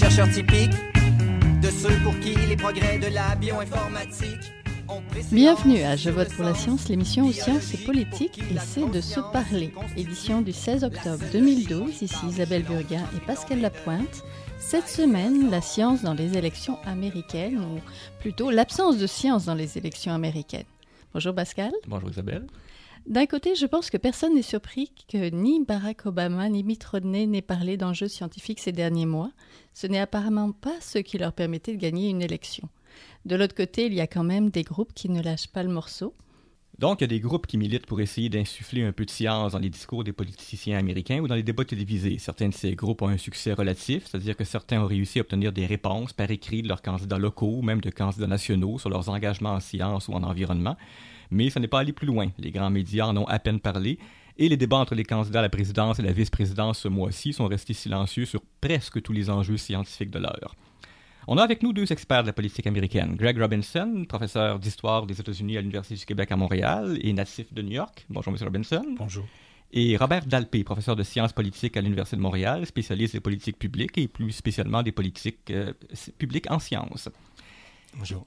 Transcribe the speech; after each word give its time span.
chercheur 0.00 0.30
typique 0.30 0.72
de 1.60 1.68
ceux 1.68 1.94
pour 2.02 2.18
qui 2.20 2.34
les 2.34 2.56
progrès 2.56 2.98
de 2.98 3.08
la 3.08 3.36
bioinformatique 3.36 4.50
Bienvenue 5.30 5.82
à 5.82 5.94
Je 5.94 6.08
vote 6.08 6.32
pour 6.32 6.44
la 6.46 6.54
science, 6.54 6.88
l'émission 6.88 7.26
aux 7.26 7.32
sciences 7.32 7.74
et 7.74 7.84
politiques, 7.84 8.38
et 8.38 8.58
c'est 8.58 8.90
de 8.90 9.00
se 9.02 9.20
parler. 9.30 9.74
Édition 9.98 10.40
du 10.40 10.54
16 10.54 10.84
octobre 10.84 11.22
2012, 11.32 12.00
ici 12.00 12.26
Isabelle 12.26 12.62
Burguin 12.62 13.04
et 13.14 13.26
Pascal 13.26 13.60
Lapointe. 13.60 14.24
Cette 14.58 14.88
semaine, 14.88 15.50
la 15.50 15.60
science 15.60 16.00
dans 16.00 16.14
les 16.14 16.38
élections 16.38 16.78
américaines, 16.86 17.58
ou 17.58 17.78
plutôt 18.20 18.50
l'absence 18.50 18.96
de 18.96 19.06
science 19.06 19.44
dans 19.44 19.54
les 19.54 19.76
élections 19.76 20.14
américaines. 20.14 20.64
Bonjour 21.12 21.34
Pascal. 21.34 21.72
Bonjour 21.86 22.08
Isabelle. 22.08 22.46
D'un 23.06 23.26
côté, 23.26 23.54
je 23.54 23.66
pense 23.66 23.90
que 23.90 23.96
personne 23.96 24.34
n'est 24.34 24.42
surpris 24.42 24.92
que 25.08 25.30
ni 25.30 25.62
Barack 25.64 26.06
Obama 26.06 26.48
ni 26.48 26.62
Mitt 26.62 26.84
Romney 26.84 27.26
n'aient 27.26 27.42
parlé 27.42 27.76
d'enjeux 27.76 28.08
scientifiques 28.08 28.60
ces 28.60 28.72
derniers 28.72 29.06
mois. 29.06 29.30
Ce 29.72 29.86
n'est 29.86 30.00
apparemment 30.00 30.52
pas 30.52 30.80
ce 30.80 30.98
qui 30.98 31.18
leur 31.18 31.32
permettait 31.32 31.74
de 31.74 31.80
gagner 31.80 32.10
une 32.10 32.22
élection. 32.22 32.68
De 33.24 33.36
l'autre 33.36 33.54
côté, 33.54 33.86
il 33.86 33.94
y 33.94 34.00
a 34.00 34.06
quand 34.06 34.24
même 34.24 34.50
des 34.50 34.62
groupes 34.62 34.92
qui 34.94 35.08
ne 35.08 35.22
lâchent 35.22 35.48
pas 35.48 35.62
le 35.62 35.70
morceau. 35.70 36.14
Donc, 36.78 37.00
il 37.00 37.02
y 37.02 37.04
a 37.04 37.08
des 37.08 37.20
groupes 37.20 37.46
qui 37.46 37.58
militent 37.58 37.84
pour 37.84 38.00
essayer 38.00 38.30
d'insuffler 38.30 38.82
un 38.82 38.92
peu 38.92 39.04
de 39.04 39.10
science 39.10 39.52
dans 39.52 39.58
les 39.58 39.68
discours 39.68 40.02
des 40.02 40.14
politiciens 40.14 40.78
américains 40.78 41.20
ou 41.20 41.28
dans 41.28 41.34
les 41.34 41.42
débats 41.42 41.66
télévisés. 41.66 42.16
Certains 42.18 42.48
de 42.48 42.54
ces 42.54 42.74
groupes 42.74 43.02
ont 43.02 43.08
un 43.08 43.18
succès 43.18 43.52
relatif, 43.52 44.06
c'est-à-dire 44.06 44.34
que 44.34 44.44
certains 44.44 44.82
ont 44.82 44.86
réussi 44.86 45.18
à 45.18 45.22
obtenir 45.22 45.52
des 45.52 45.66
réponses 45.66 46.14
par 46.14 46.30
écrit 46.30 46.62
de 46.62 46.68
leurs 46.68 46.80
candidats 46.80 47.18
locaux 47.18 47.56
ou 47.58 47.62
même 47.62 47.82
de 47.82 47.90
candidats 47.90 48.26
nationaux 48.26 48.78
sur 48.78 48.88
leurs 48.88 49.10
engagements 49.10 49.52
en 49.52 49.60
science 49.60 50.08
ou 50.08 50.14
en 50.14 50.22
environnement. 50.22 50.78
Mais 51.30 51.50
ça 51.50 51.60
n'est 51.60 51.68
pas 51.68 51.80
allé 51.80 51.92
plus 51.92 52.06
loin. 52.06 52.28
Les 52.38 52.50
grands 52.50 52.70
médias 52.70 53.06
en 53.06 53.16
ont 53.18 53.26
à 53.26 53.38
peine 53.38 53.60
parlé. 53.60 53.98
Et 54.40 54.48
les 54.48 54.56
débats 54.56 54.78
entre 54.78 54.94
les 54.94 55.04
candidats 55.04 55.40
à 55.40 55.42
la 55.42 55.50
présidence 55.50 55.98
et 55.98 56.02
la 56.02 56.12
vice-présidence 56.12 56.78
ce 56.78 56.88
mois-ci 56.88 57.34
sont 57.34 57.46
restés 57.46 57.74
silencieux 57.74 58.24
sur 58.24 58.40
presque 58.62 59.02
tous 59.02 59.12
les 59.12 59.28
enjeux 59.28 59.58
scientifiques 59.58 60.10
de 60.10 60.18
l'heure. 60.18 60.56
On 61.28 61.36
a 61.36 61.42
avec 61.42 61.62
nous 61.62 61.74
deux 61.74 61.92
experts 61.92 62.22
de 62.22 62.28
la 62.28 62.32
politique 62.32 62.66
américaine. 62.66 63.16
Greg 63.16 63.38
Robinson, 63.38 64.06
professeur 64.08 64.58
d'histoire 64.58 65.04
des 65.04 65.20
États-Unis 65.20 65.58
à 65.58 65.60
l'Université 65.60 65.94
du 65.96 66.06
Québec 66.06 66.32
à 66.32 66.36
Montréal 66.36 66.98
et 67.02 67.12
natif 67.12 67.52
de 67.52 67.60
New 67.60 67.72
York. 67.72 68.06
Bonjour, 68.08 68.32
M. 68.32 68.38
Robinson. 68.42 68.96
Bonjour. 68.96 69.26
Et 69.72 69.94
Robert 69.98 70.24
Dalpé, 70.24 70.64
professeur 70.64 70.96
de 70.96 71.02
sciences 71.02 71.34
politiques 71.34 71.76
à 71.76 71.82
l'Université 71.82 72.16
de 72.16 72.22
Montréal, 72.22 72.64
spécialiste 72.64 73.12
des 73.12 73.20
politiques 73.20 73.58
publiques 73.58 73.98
et 73.98 74.08
plus 74.08 74.32
spécialement 74.32 74.82
des 74.82 74.92
politiques 74.92 75.50
euh, 75.50 75.74
publiques 76.16 76.50
en 76.50 76.58
sciences. 76.58 77.10
Bonjour. 77.94 78.26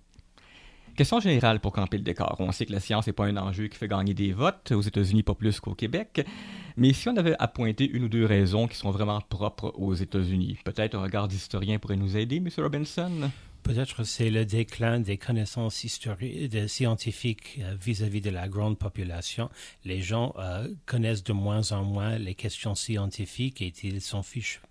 Question 0.96 1.20
générale 1.20 1.60
pour 1.60 1.72
camper 1.72 1.98
le 1.98 2.04
décor. 2.04 2.36
On 2.38 2.52
sait 2.52 2.68
que 2.68 2.72
la 2.72 2.80
science 2.80 3.08
n'est 3.08 3.14
pas 3.14 3.26
un 3.26 3.36
enjeu 3.38 3.68
qui 3.68 3.78
fait 3.78 3.88
gagner 3.88 4.14
des 4.14 4.32
votes, 4.32 4.72
aux 4.72 4.82
États-Unis 4.82 5.24
pas 5.24 5.34
plus 5.34 5.60
qu'au 5.60 5.74
Québec. 5.74 6.24
Mais 6.78 6.94
si 6.94 7.10
on 7.10 7.18
avait 7.18 7.36
à 7.40 7.48
pointer 7.48 7.90
une 7.90 8.04
ou 8.04 8.10
deux 8.10 8.26
raisons 8.26 8.68
qui 8.68 8.78
sont 8.78 8.92
vraiment 8.92 9.20
propres 9.22 9.74
aux 9.76 9.96
États-Unis, 9.96 10.60
peut-être 10.64 10.94
un 10.94 11.02
regard 11.02 11.28
d'historien 11.28 11.80
pourrait 11.80 11.96
nous 11.96 12.16
aider, 12.16 12.36
M. 12.38 12.50
Robinson? 12.58 13.32
Peut-être 13.64 14.04
c'est 14.04 14.30
le 14.30 14.46
déclin 14.46 15.00
des 15.00 15.18
connaissances 15.18 15.84
historiques, 15.84 16.70
scientifiques 16.70 17.60
euh, 17.62 17.76
vis-à-vis 17.82 18.22
de 18.22 18.30
la 18.30 18.48
grande 18.48 18.78
population. 18.78 19.50
Les 19.86 20.02
gens 20.02 20.36
euh, 20.38 20.68
connaissent 20.86 21.24
de 21.24 21.34
moins 21.34 21.72
en 21.72 21.84
moins 21.84 22.20
les 22.20 22.36
questions 22.36 22.76
scientifiques 22.76 23.62
et 23.62 23.74
ils 23.84 24.02
s'en 24.02 24.22
fichent 24.22 24.62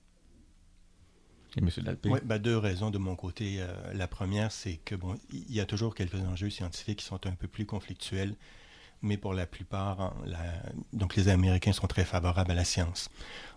Oui, 2.05 2.19
ben, 2.25 2.39
deux 2.39 2.57
raisons 2.57 2.91
de 2.91 2.99
mon 2.99 3.15
côté. 3.15 3.57
Euh, 3.59 3.67
la 3.93 4.09
première, 4.09 4.53
c'est 4.53 4.77
que 4.85 4.95
bon, 4.95 5.17
il 5.33 5.55
y 5.55 5.61
a 5.61 5.67
toujours 5.67 5.95
quelques 5.95 6.15
enjeux 6.15 6.51
scientifiques 6.51 7.01
qui 7.01 7.05
sont 7.05 7.27
un 7.27 7.33
peu 7.33 7.47
plus 7.47 7.67
conflictuels, 7.67 8.35
mais 9.03 9.17
pour 9.17 9.35
la 9.35 9.47
plupart, 9.47 10.15
donc 10.93 11.17
les 11.17 11.29
Américains 11.29 11.73
sont 11.73 11.87
très 11.89 12.05
favorables 12.05 12.53
à 12.53 12.55
la 12.55 12.65
science. 12.65 13.11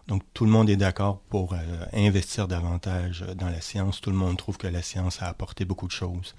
Donc 0.07 0.23
tout 0.33 0.45
le 0.45 0.51
monde 0.51 0.69
est 0.69 0.75
d'accord 0.75 1.19
pour 1.29 1.53
euh, 1.53 1.57
investir 1.93 2.47
davantage 2.47 3.23
dans 3.35 3.49
la 3.49 3.61
science. 3.61 4.01
Tout 4.01 4.11
le 4.11 4.17
monde 4.17 4.37
trouve 4.37 4.57
que 4.57 4.67
la 4.67 4.81
science 4.81 5.21
a 5.21 5.27
apporté 5.27 5.63
beaucoup 5.65 5.87
de 5.87 5.91
choses 5.91 6.35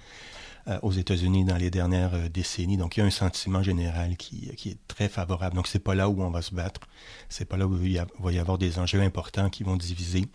euh, 0.67 0.77
aux 0.83 0.91
États-Unis 0.91 1.43
dans 1.43 1.57
les 1.57 1.71
dernières 1.71 2.29
décennies. 2.29 2.77
Donc 2.77 2.97
il 2.97 2.99
y 2.99 3.03
a 3.03 3.05
un 3.05 3.09
sentiment 3.09 3.63
général 3.63 4.15
qui, 4.17 4.53
qui 4.55 4.69
est 4.69 4.77
très 4.87 5.09
favorable. 5.09 5.55
Donc 5.55 5.67
c'est 5.67 5.79
pas 5.79 5.95
là 5.95 6.07
où 6.07 6.21
on 6.21 6.29
va 6.29 6.41
se 6.41 6.53
battre. 6.53 6.81
C'est 7.29 7.45
pas 7.45 7.57
là 7.57 7.65
où 7.65 7.81
il 7.81 8.05
va 8.19 8.31
y 8.31 8.39
avoir 8.39 8.57
des 8.57 8.77
enjeux 8.77 9.01
importants 9.01 9.49
qui 9.49 9.63
vont 9.63 9.75
diviser. 9.75 10.27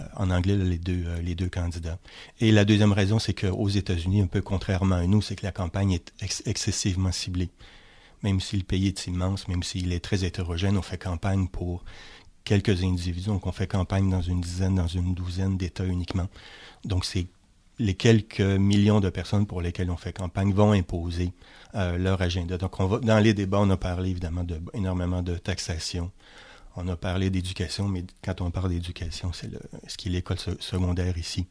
Euh, 0.00 0.04
en 0.16 0.30
anglais 0.30 0.56
les 0.56 0.78
deux, 0.78 1.04
euh, 1.06 1.20
les 1.22 1.34
deux 1.34 1.48
candidats. 1.48 1.98
Et 2.40 2.52
la 2.52 2.64
deuxième 2.64 2.92
raison, 2.92 3.18
c'est 3.18 3.34
qu'aux 3.34 3.68
États-Unis, 3.68 4.22
un 4.22 4.26
peu 4.26 4.42
contrairement 4.42 4.96
à 4.96 5.06
nous, 5.06 5.22
c'est 5.22 5.36
que 5.36 5.46
la 5.46 5.52
campagne 5.52 5.92
est 5.92 6.12
excessivement 6.46 7.12
ciblée. 7.12 7.50
Même 8.22 8.40
si 8.40 8.56
le 8.56 8.64
pays 8.64 8.88
est 8.88 9.06
immense, 9.06 9.46
même 9.48 9.62
s'il 9.62 9.92
est 9.92 10.00
très 10.00 10.24
hétérogène, 10.24 10.76
on 10.76 10.82
fait 10.82 10.98
campagne 10.98 11.46
pour 11.46 11.84
quelques 12.44 12.82
individus. 12.82 13.26
Donc, 13.26 13.46
on 13.46 13.52
fait 13.52 13.66
campagne 13.66 14.10
dans 14.10 14.22
une 14.22 14.40
dizaine, 14.40 14.74
dans 14.74 14.88
une 14.88 15.14
douzaine 15.14 15.56
d'États 15.56 15.84
uniquement. 15.84 16.28
Donc, 16.84 17.04
c'est 17.04 17.26
les 17.78 17.94
quelques 17.94 18.40
millions 18.40 19.00
de 19.00 19.08
personnes 19.08 19.46
pour 19.46 19.62
lesquelles 19.62 19.90
on 19.90 19.96
fait 19.96 20.12
campagne 20.12 20.52
vont 20.52 20.72
imposer 20.72 21.32
euh, 21.74 21.96
leur 21.96 22.20
agenda. 22.20 22.58
Donc, 22.58 22.80
on 22.80 22.86
va, 22.86 22.98
dans 22.98 23.18
les 23.20 23.34
débats, 23.34 23.60
on 23.60 23.70
a 23.70 23.76
parlé 23.76 24.10
évidemment 24.10 24.42
de, 24.42 24.60
énormément 24.74 25.22
de 25.22 25.36
taxation, 25.36 26.10
on 26.78 26.88
a 26.88 26.96
parlé 26.96 27.28
d'éducation, 27.28 27.88
mais 27.88 28.04
quand 28.22 28.40
on 28.40 28.50
parle 28.50 28.70
d'éducation, 28.70 29.32
c'est 29.32 29.50
ce 29.86 29.96
qui 29.96 30.08
est 30.08 30.12
l'école 30.12 30.38
secondaire 30.38 31.18
ici. 31.18 31.46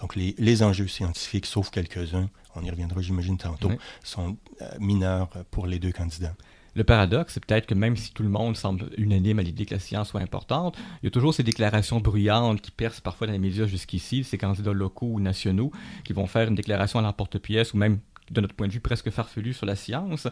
Donc 0.00 0.16
les, 0.16 0.62
enjeux 0.62 0.88
scientifiques, 0.88 1.46
sauf 1.46 1.70
quelques-uns, 1.70 2.28
on 2.56 2.64
y 2.64 2.70
reviendra 2.70 3.00
j'imagine 3.00 3.36
tantôt, 3.36 3.72
sont 4.02 4.36
euh, 4.60 4.70
mineurs 4.80 5.28
pour 5.50 5.66
les 5.66 5.78
deux 5.78 5.92
candidats. 5.92 6.34
Le 6.74 6.82
paradoxe, 6.82 7.34
c'est 7.34 7.44
peut-être 7.44 7.66
que 7.66 7.74
même 7.74 7.96
si 7.96 8.12
tout 8.12 8.24
le 8.24 8.28
monde 8.28 8.56
semble 8.56 8.90
unanime 8.96 9.38
à 9.38 9.42
l'idée 9.42 9.64
que 9.64 9.74
la 9.74 9.80
science 9.80 10.08
soit 10.08 10.20
importante, 10.20 10.76
il 11.02 11.06
y 11.06 11.08
a 11.08 11.10
toujours 11.10 11.32
ces 11.32 11.44
déclarations 11.44 12.00
bruyantes 12.00 12.60
qui 12.60 12.72
percent 12.72 13.00
parfois 13.00 13.28
dans 13.28 13.32
les 13.32 13.38
médias 13.38 13.66
jusqu'ici, 13.66 14.24
ces 14.24 14.38
candidats 14.38 14.72
locaux 14.72 15.06
ou 15.06 15.20
nationaux 15.20 15.70
qui 16.04 16.12
vont 16.12 16.26
faire 16.26 16.48
une 16.48 16.56
déclaration 16.56 16.98
à 16.98 17.02
l'emporte-pièce 17.02 17.74
ou 17.74 17.76
même, 17.76 18.00
de 18.30 18.40
notre 18.40 18.54
point 18.54 18.66
de 18.66 18.72
vue, 18.72 18.80
presque 18.80 19.10
farfelue 19.10 19.52
sur 19.52 19.66
la 19.66 19.76
science 19.76 20.26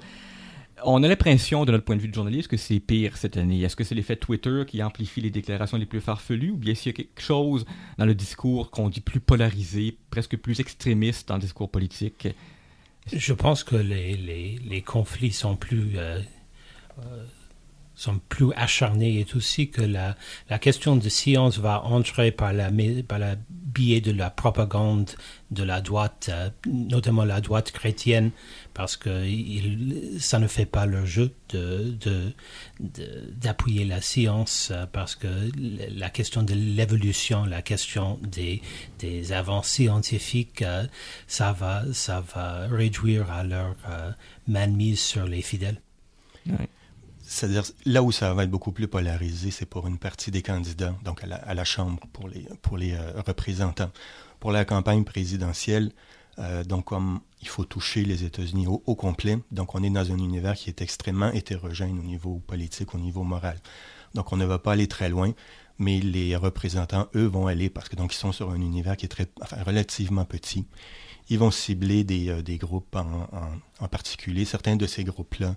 on 0.84 1.02
a 1.02 1.08
l'impression, 1.08 1.64
de 1.64 1.72
notre 1.72 1.84
point 1.84 1.96
de 1.96 2.00
vue 2.00 2.08
de 2.08 2.14
journaliste, 2.14 2.48
que 2.48 2.56
c'est 2.56 2.80
pire 2.80 3.16
cette 3.16 3.36
année. 3.36 3.62
Est-ce 3.62 3.76
que 3.76 3.84
c'est 3.84 3.94
l'effet 3.94 4.16
Twitter 4.16 4.62
qui 4.66 4.82
amplifie 4.82 5.20
les 5.20 5.30
déclarations 5.30 5.76
les 5.76 5.86
plus 5.86 6.00
farfelues, 6.00 6.50
ou 6.50 6.56
bien 6.56 6.74
s'il 6.74 6.92
y 6.92 6.94
a 6.94 6.96
quelque 6.96 7.20
chose 7.20 7.64
dans 7.98 8.04
le 8.06 8.14
discours 8.14 8.70
qu'on 8.70 8.88
dit 8.88 9.00
plus 9.00 9.20
polarisé, 9.20 9.96
presque 10.10 10.36
plus 10.36 10.60
extrémiste 10.60 11.28
dans 11.28 11.34
le 11.34 11.40
discours 11.40 11.70
politique? 11.70 12.28
Je 13.12 13.32
pense 13.32 13.64
que 13.64 13.76
les, 13.76 14.82
conflits 14.86 15.32
sont 15.32 15.56
plus 15.56 15.92
euh, 15.96 16.20
euh, 16.98 17.24
sont 17.94 18.20
plus 18.28 18.52
acharnés. 18.56 19.20
Et 19.20 19.26
aussi 19.36 19.70
que 19.70 19.82
la, 19.82 20.16
question 20.58 20.96
de 20.96 21.08
science 21.08 21.58
va 21.58 21.82
entrer 21.84 22.30
par 22.30 22.52
la, 22.52 22.70
par 23.06 23.18
la 23.18 23.36
biais 23.50 24.00
de 24.00 24.12
la 24.12 24.30
propagande 24.30 25.10
de 25.50 25.62
la 25.62 25.80
droite, 25.80 26.30
euh, 26.32 26.50
notamment 26.66 27.24
la 27.24 27.40
droite 27.40 27.72
chrétienne, 27.72 28.30
parce 28.74 28.96
que 28.96 29.26
il, 29.26 30.20
ça 30.20 30.38
ne 30.38 30.46
fait 30.46 30.66
pas 30.66 30.86
le 30.86 31.04
jeu 31.04 31.32
de, 31.50 31.96
d'appuyer 33.40 33.84
la 33.84 34.00
science, 34.00 34.70
euh, 34.70 34.86
parce 34.90 35.14
que 35.14 35.28
la 35.56 36.10
question 36.10 36.42
de 36.42 36.54
l'évolution, 36.54 37.44
la 37.44 37.62
question 37.62 38.18
des, 38.22 38.62
des 38.98 39.32
avances 39.32 39.68
scientifiques, 39.68 40.62
euh, 40.62 40.86
ça, 41.26 41.52
va, 41.52 41.84
ça 41.92 42.24
va 42.34 42.66
réduire 42.68 43.30
à 43.30 43.44
leur 43.44 43.76
mainmise 44.46 45.00
sur 45.00 45.26
les 45.26 45.42
fidèles. 45.42 45.80
C'est-à-dire, 47.32 47.62
là 47.86 48.02
où 48.02 48.12
ça 48.12 48.34
va 48.34 48.44
être 48.44 48.50
beaucoup 48.50 48.72
plus 48.72 48.88
polarisé, 48.88 49.50
c'est 49.50 49.66
pour 49.66 49.86
une 49.86 49.98
partie 49.98 50.30
des 50.30 50.42
candidats, 50.42 50.94
donc 51.02 51.22
à 51.24 51.54
la, 51.54 51.64
Chambre, 51.64 52.00
pour 52.12 52.28
les, 52.28 52.46
pour 52.60 52.76
les 52.76 52.92
euh, 52.92 53.22
représentants. 53.26 53.90
Pour 54.38 54.50
la 54.50 54.64
campagne 54.64 55.04
présidentielle, 55.04 55.92
euh, 56.38 56.64
donc 56.64 56.86
comme 56.86 57.20
il 57.42 57.48
faut 57.48 57.64
toucher 57.64 58.04
les 58.04 58.24
États-Unis 58.24 58.66
au, 58.68 58.94
complet, 58.94 59.38
donc 59.50 59.74
on 59.74 59.82
est 59.82 59.90
dans 59.90 60.10
un 60.10 60.18
univers 60.18 60.54
qui 60.54 60.70
est 60.70 60.80
extrêmement 60.80 61.30
hétérogène 61.32 61.98
au 61.98 62.02
niveau 62.02 62.40
politique, 62.46 62.94
au 62.94 62.98
niveau 62.98 63.24
moral. 63.24 63.58
Donc 64.14 64.32
on 64.32 64.36
ne 64.36 64.44
va 64.44 64.58
pas 64.58 64.72
aller 64.72 64.86
très 64.86 65.08
loin, 65.08 65.32
mais 65.78 66.00
les 66.00 66.36
représentants, 66.36 67.08
eux, 67.16 67.26
vont 67.26 67.46
aller, 67.48 67.68
parce 67.68 67.88
que 67.88 67.96
donc 67.96 68.14
ils 68.14 68.18
sont 68.18 68.32
sur 68.32 68.50
un 68.50 68.60
univers 68.60 68.96
qui 68.96 69.06
est 69.06 69.08
très, 69.08 69.28
relativement 69.66 70.24
petit 70.24 70.66
ils 71.28 71.38
vont 71.38 71.50
cibler 71.50 72.04
des, 72.04 72.28
euh, 72.28 72.42
groupes 72.58 72.94
en, 72.96 73.28
en, 73.80 73.88
particulier. 73.88 74.44
Certains 74.44 74.76
de 74.76 74.86
ces 74.86 75.04
groupes-là, 75.04 75.56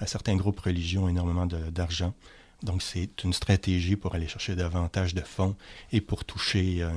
euh, 0.00 0.06
certains 0.06 0.36
groupes 0.36 0.60
religieux 0.60 1.00
ont 1.00 1.08
énormément 1.08 1.46
d'argent. 1.46 2.14
Donc, 2.62 2.82
c'est 2.82 3.24
une 3.24 3.32
stratégie 3.32 3.96
pour 3.96 4.14
aller 4.14 4.28
chercher 4.28 4.54
davantage 4.54 5.14
de 5.14 5.22
fonds 5.22 5.56
et 5.92 6.00
pour 6.00 6.24
toucher 6.24 6.82
euh, 6.82 6.90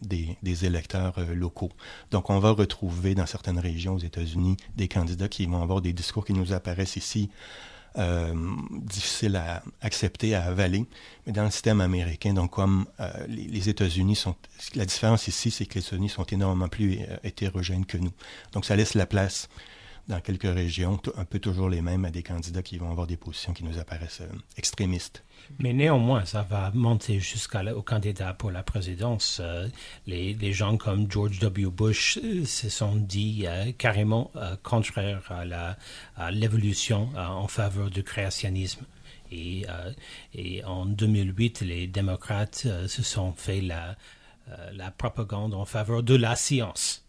des, 0.00 0.36
des, 0.42 0.64
électeurs 0.64 1.14
locaux. 1.34 1.70
Donc, 2.10 2.30
on 2.30 2.38
va 2.38 2.50
retrouver 2.50 3.14
dans 3.14 3.26
certaines 3.26 3.58
régions 3.58 3.94
aux 3.94 3.98
États-Unis 3.98 4.56
des 4.76 4.88
candidats 4.88 5.28
qui 5.28 5.46
vont 5.46 5.62
avoir 5.62 5.80
des 5.80 5.92
discours 5.92 6.24
qui 6.24 6.32
nous 6.32 6.52
apparaissent 6.52 6.96
ici 6.96 7.30
euh, 7.98 8.32
difficile 8.70 9.36
à 9.36 9.62
accepter, 9.82 10.34
à 10.34 10.44
avaler. 10.44 10.86
Mais 11.26 11.32
dans 11.32 11.44
le 11.44 11.50
système 11.50 11.82
américain, 11.82 12.32
donc 12.32 12.52
comme 12.52 12.86
euh, 13.00 13.10
les, 13.28 13.68
États-Unis 13.68 14.16
sont... 14.16 14.34
La 14.74 14.86
différence 14.86 15.28
ici, 15.28 15.50
c'est 15.50 15.66
que 15.66 15.74
les 15.74 15.84
États-Unis 15.84 16.08
sont 16.08 16.24
énormément 16.24 16.68
plus 16.68 17.00
euh, 17.00 17.16
hétérogènes 17.22 17.84
que 17.84 17.98
nous. 17.98 18.12
Donc 18.52 18.64
ça 18.64 18.76
laisse 18.76 18.94
la 18.94 19.04
place 19.04 19.50
dans 20.08 20.20
quelques 20.20 20.52
régions, 20.52 21.00
un 21.16 21.24
peu 21.24 21.38
toujours 21.38 21.68
les 21.68 21.80
mêmes, 21.80 22.04
à 22.04 22.10
des 22.10 22.22
candidats 22.22 22.62
qui 22.62 22.78
vont 22.78 22.90
avoir 22.90 23.06
des 23.06 23.16
positions 23.16 23.52
qui 23.52 23.64
nous 23.64 23.78
apparaissent 23.78 24.22
extrémistes. 24.56 25.24
Mais 25.58 25.72
néanmoins, 25.72 26.24
ça 26.24 26.42
va 26.42 26.70
monter 26.74 27.20
jusqu'au 27.20 27.82
candidat 27.82 28.34
pour 28.34 28.50
la 28.50 28.62
présidence. 28.62 29.40
les, 30.06 30.34
les, 30.34 30.52
gens 30.52 30.76
comme 30.76 31.10
George 31.10 31.38
W. 31.38 31.70
Bush 31.70 32.18
se 32.44 32.68
sont 32.68 32.96
dit 32.96 33.46
carrément 33.78 34.30
contraires 34.62 35.32
à 36.16 36.30
l'évolution 36.30 37.10
en 37.16 37.48
faveur 37.48 37.90
du 37.90 38.02
créationnisme. 38.02 38.84
Et, 39.30 39.64
et, 40.34 40.64
en 40.64 40.86
2008, 40.86 41.62
les 41.62 41.86
démocrates 41.86 42.66
se 42.86 43.02
sont 43.02 43.32
fait 43.32 43.60
la, 43.60 43.96
la 44.72 44.90
propagande 44.90 45.54
en 45.54 45.64
faveur 45.64 46.02
de 46.02 46.14
la 46.14 46.36
science 46.36 47.02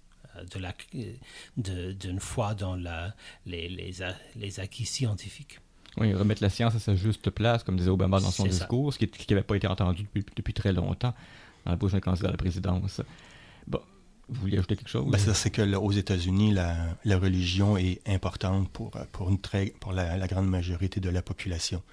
d'une 1.57 2.19
foi 2.19 2.55
dans 2.55 2.75
la, 2.75 3.13
les, 3.45 3.69
les, 3.69 3.93
les, 4.35 4.59
acquis 4.59 4.85
scientifiques. 4.85 5.59
Oui, 5.97 6.13
remettre 6.13 6.41
la 6.41 6.49
science 6.49 6.75
à 6.75 6.79
sa 6.79 6.95
juste 6.95 7.29
place, 7.29 7.63
comme 7.63 7.77
disait 7.77 7.89
Obama 7.89 8.19
dans 8.19 8.31
son 8.31 8.45
discours, 8.45 8.93
ce 8.93 8.97
qui 8.97 9.09
n'avait 9.29 9.43
pas 9.43 9.55
été 9.55 9.67
entendu 9.67 10.03
depuis, 10.03 10.25
depuis, 10.35 10.53
très 10.53 10.73
longtemps 10.73 11.13
dans 11.65 11.71
la 11.71 11.77
bouche 11.77 11.91
d'un 11.91 11.99
candidat 11.99 12.29
à 12.29 12.31
la 12.31 12.37
présidence. 12.37 13.01
Bon, 13.67 13.79
vous 14.27 14.41
vouliez 14.41 14.57
ajouter 14.57 14.75
quelque 14.75 14.89
chose? 14.89 15.09
Ben, 15.09 15.19
c'est 15.19 15.51
que 15.51 15.75
aux 15.75 15.91
États-Unis, 15.91 16.51
la, 16.51 16.75
la, 17.05 17.17
religion 17.17 17.77
est 17.77 18.01
importante 18.07 18.69
pour, 18.69 18.91
pour, 19.11 19.29
une 19.29 19.39
très, 19.39 19.67
pour 19.79 19.93
la, 19.93 20.17
la, 20.17 20.27
grande 20.27 20.49
majorité 20.49 20.99
de 20.99 21.09
la 21.09 21.21
population. 21.21 21.83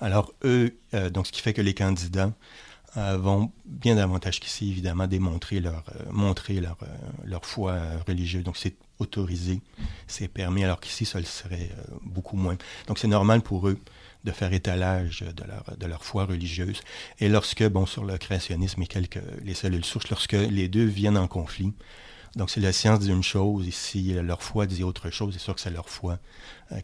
Alors, 0.00 0.32
eux, 0.44 0.78
euh, 0.94 1.10
donc 1.10 1.26
ce 1.26 1.32
qui 1.32 1.40
fait 1.40 1.52
que 1.52 1.60
les 1.60 1.74
candidats 1.74 2.32
euh, 2.32 2.69
vont 2.94 3.52
bien 3.64 3.94
davantage 3.94 4.40
qu'ici, 4.40 4.70
évidemment, 4.70 5.06
démontrer 5.06 5.60
leur, 5.60 5.84
euh, 5.94 6.04
montrer 6.10 6.60
leur, 6.60 6.76
euh, 6.82 6.86
leur 7.24 7.44
foi 7.44 7.78
religieuse. 8.06 8.42
Donc, 8.42 8.56
c'est 8.56 8.74
autorisé, 8.98 9.60
c'est 10.06 10.28
permis, 10.28 10.64
alors 10.64 10.80
qu'ici, 10.80 11.04
ça 11.04 11.18
le 11.18 11.24
serait 11.24 11.70
beaucoup 12.02 12.36
moins. 12.36 12.56
Donc, 12.86 12.98
c'est 12.98 13.08
normal 13.08 13.40
pour 13.40 13.68
eux 13.68 13.78
de 14.24 14.30
faire 14.32 14.52
étalage 14.52 15.20
de 15.20 15.44
leur, 15.44 15.64
de 15.78 15.86
leur 15.86 16.04
foi 16.04 16.26
religieuse. 16.26 16.80
Et 17.18 17.28
lorsque, 17.28 17.66
bon, 17.68 17.86
sur 17.86 18.04
le 18.04 18.18
créationnisme 18.18 18.82
et 18.82 18.86
quelques, 18.86 19.22
les 19.42 19.54
cellules 19.54 19.84
souches, 19.84 20.10
lorsque 20.10 20.32
les 20.32 20.68
deux 20.68 20.84
viennent 20.84 21.16
en 21.16 21.28
conflit, 21.28 21.72
donc 22.36 22.50
c'est 22.50 22.60
la 22.60 22.72
science 22.72 23.00
dit 23.00 23.10
une 23.10 23.22
chose, 23.22 23.66
et 23.66 23.70
si 23.70 24.12
leur 24.14 24.42
foi 24.42 24.66
dit 24.66 24.82
autre 24.82 25.10
chose, 25.10 25.32
c'est 25.34 25.40
sûr 25.40 25.54
que 25.54 25.60
c'est 25.60 25.70
leur 25.70 25.88
foi 25.88 26.18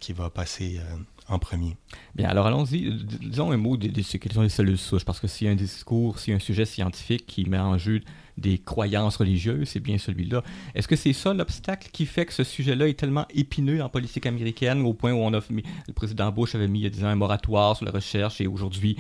qui 0.01 0.13
va 0.13 0.31
passer 0.31 0.81
en 1.29 1.39
premier. 1.39 1.77
Bien, 2.15 2.29
alors 2.29 2.47
allons-y. 2.47 2.93
Disons 3.21 3.51
un 3.51 3.57
mot 3.57 3.77
de, 3.77 4.03
ce 4.03 4.19
sont 4.33 4.43
les 4.43 4.49
cellules 4.49 4.79
souches, 4.79 5.05
parce 5.05 5.21
que 5.21 5.27
s'il 5.27 5.47
y 5.47 5.51
a 5.51 5.53
un 5.53 5.57
discours, 5.57 6.19
s'il 6.19 6.33
y 6.33 6.35
a 6.35 6.37
un 6.37 6.41
sujet 6.41 6.65
scientifique 6.65 7.27
qui 7.27 7.45
met 7.45 7.59
en 7.59 7.79
jeu 7.79 8.01
des 8.37 8.59
croyances 8.59 9.17
religieuses, 9.17 9.69
c'est 9.69 9.81
bien 9.81 9.99
celui-là. 9.99 10.43
Est-ce 10.75 10.87
que 10.87 10.97
c'est 10.97 11.13
ça 11.13 11.33
l'obstacle 11.33 11.89
qui 11.93 12.07
fait 12.07 12.27
que 12.27 12.33
ce 12.33 12.45
sujet-là 12.45 12.89
est 12.89 12.99
tellement 12.99 13.27
épineux 13.31 13.83
en 13.83 13.89
politique 13.89 14.27
américaine, 14.27 14.83
au 14.83 14.93
point 14.93 15.13
où 15.13 15.19
on 15.19 15.33
a 15.33 15.41
le 15.49 15.93
président 15.95 16.31
Bush 16.31 16.55
avait 16.55 16.69
mis, 16.69 16.81
il 16.81 17.01
y 17.01 17.05
a 17.05 17.09
un 17.09 17.17
moratoire 17.17 17.77
sur 17.77 17.87
la 17.87 17.93
recherche, 17.93 18.41
et 18.41 18.47
aujourd'hui, 18.47 18.97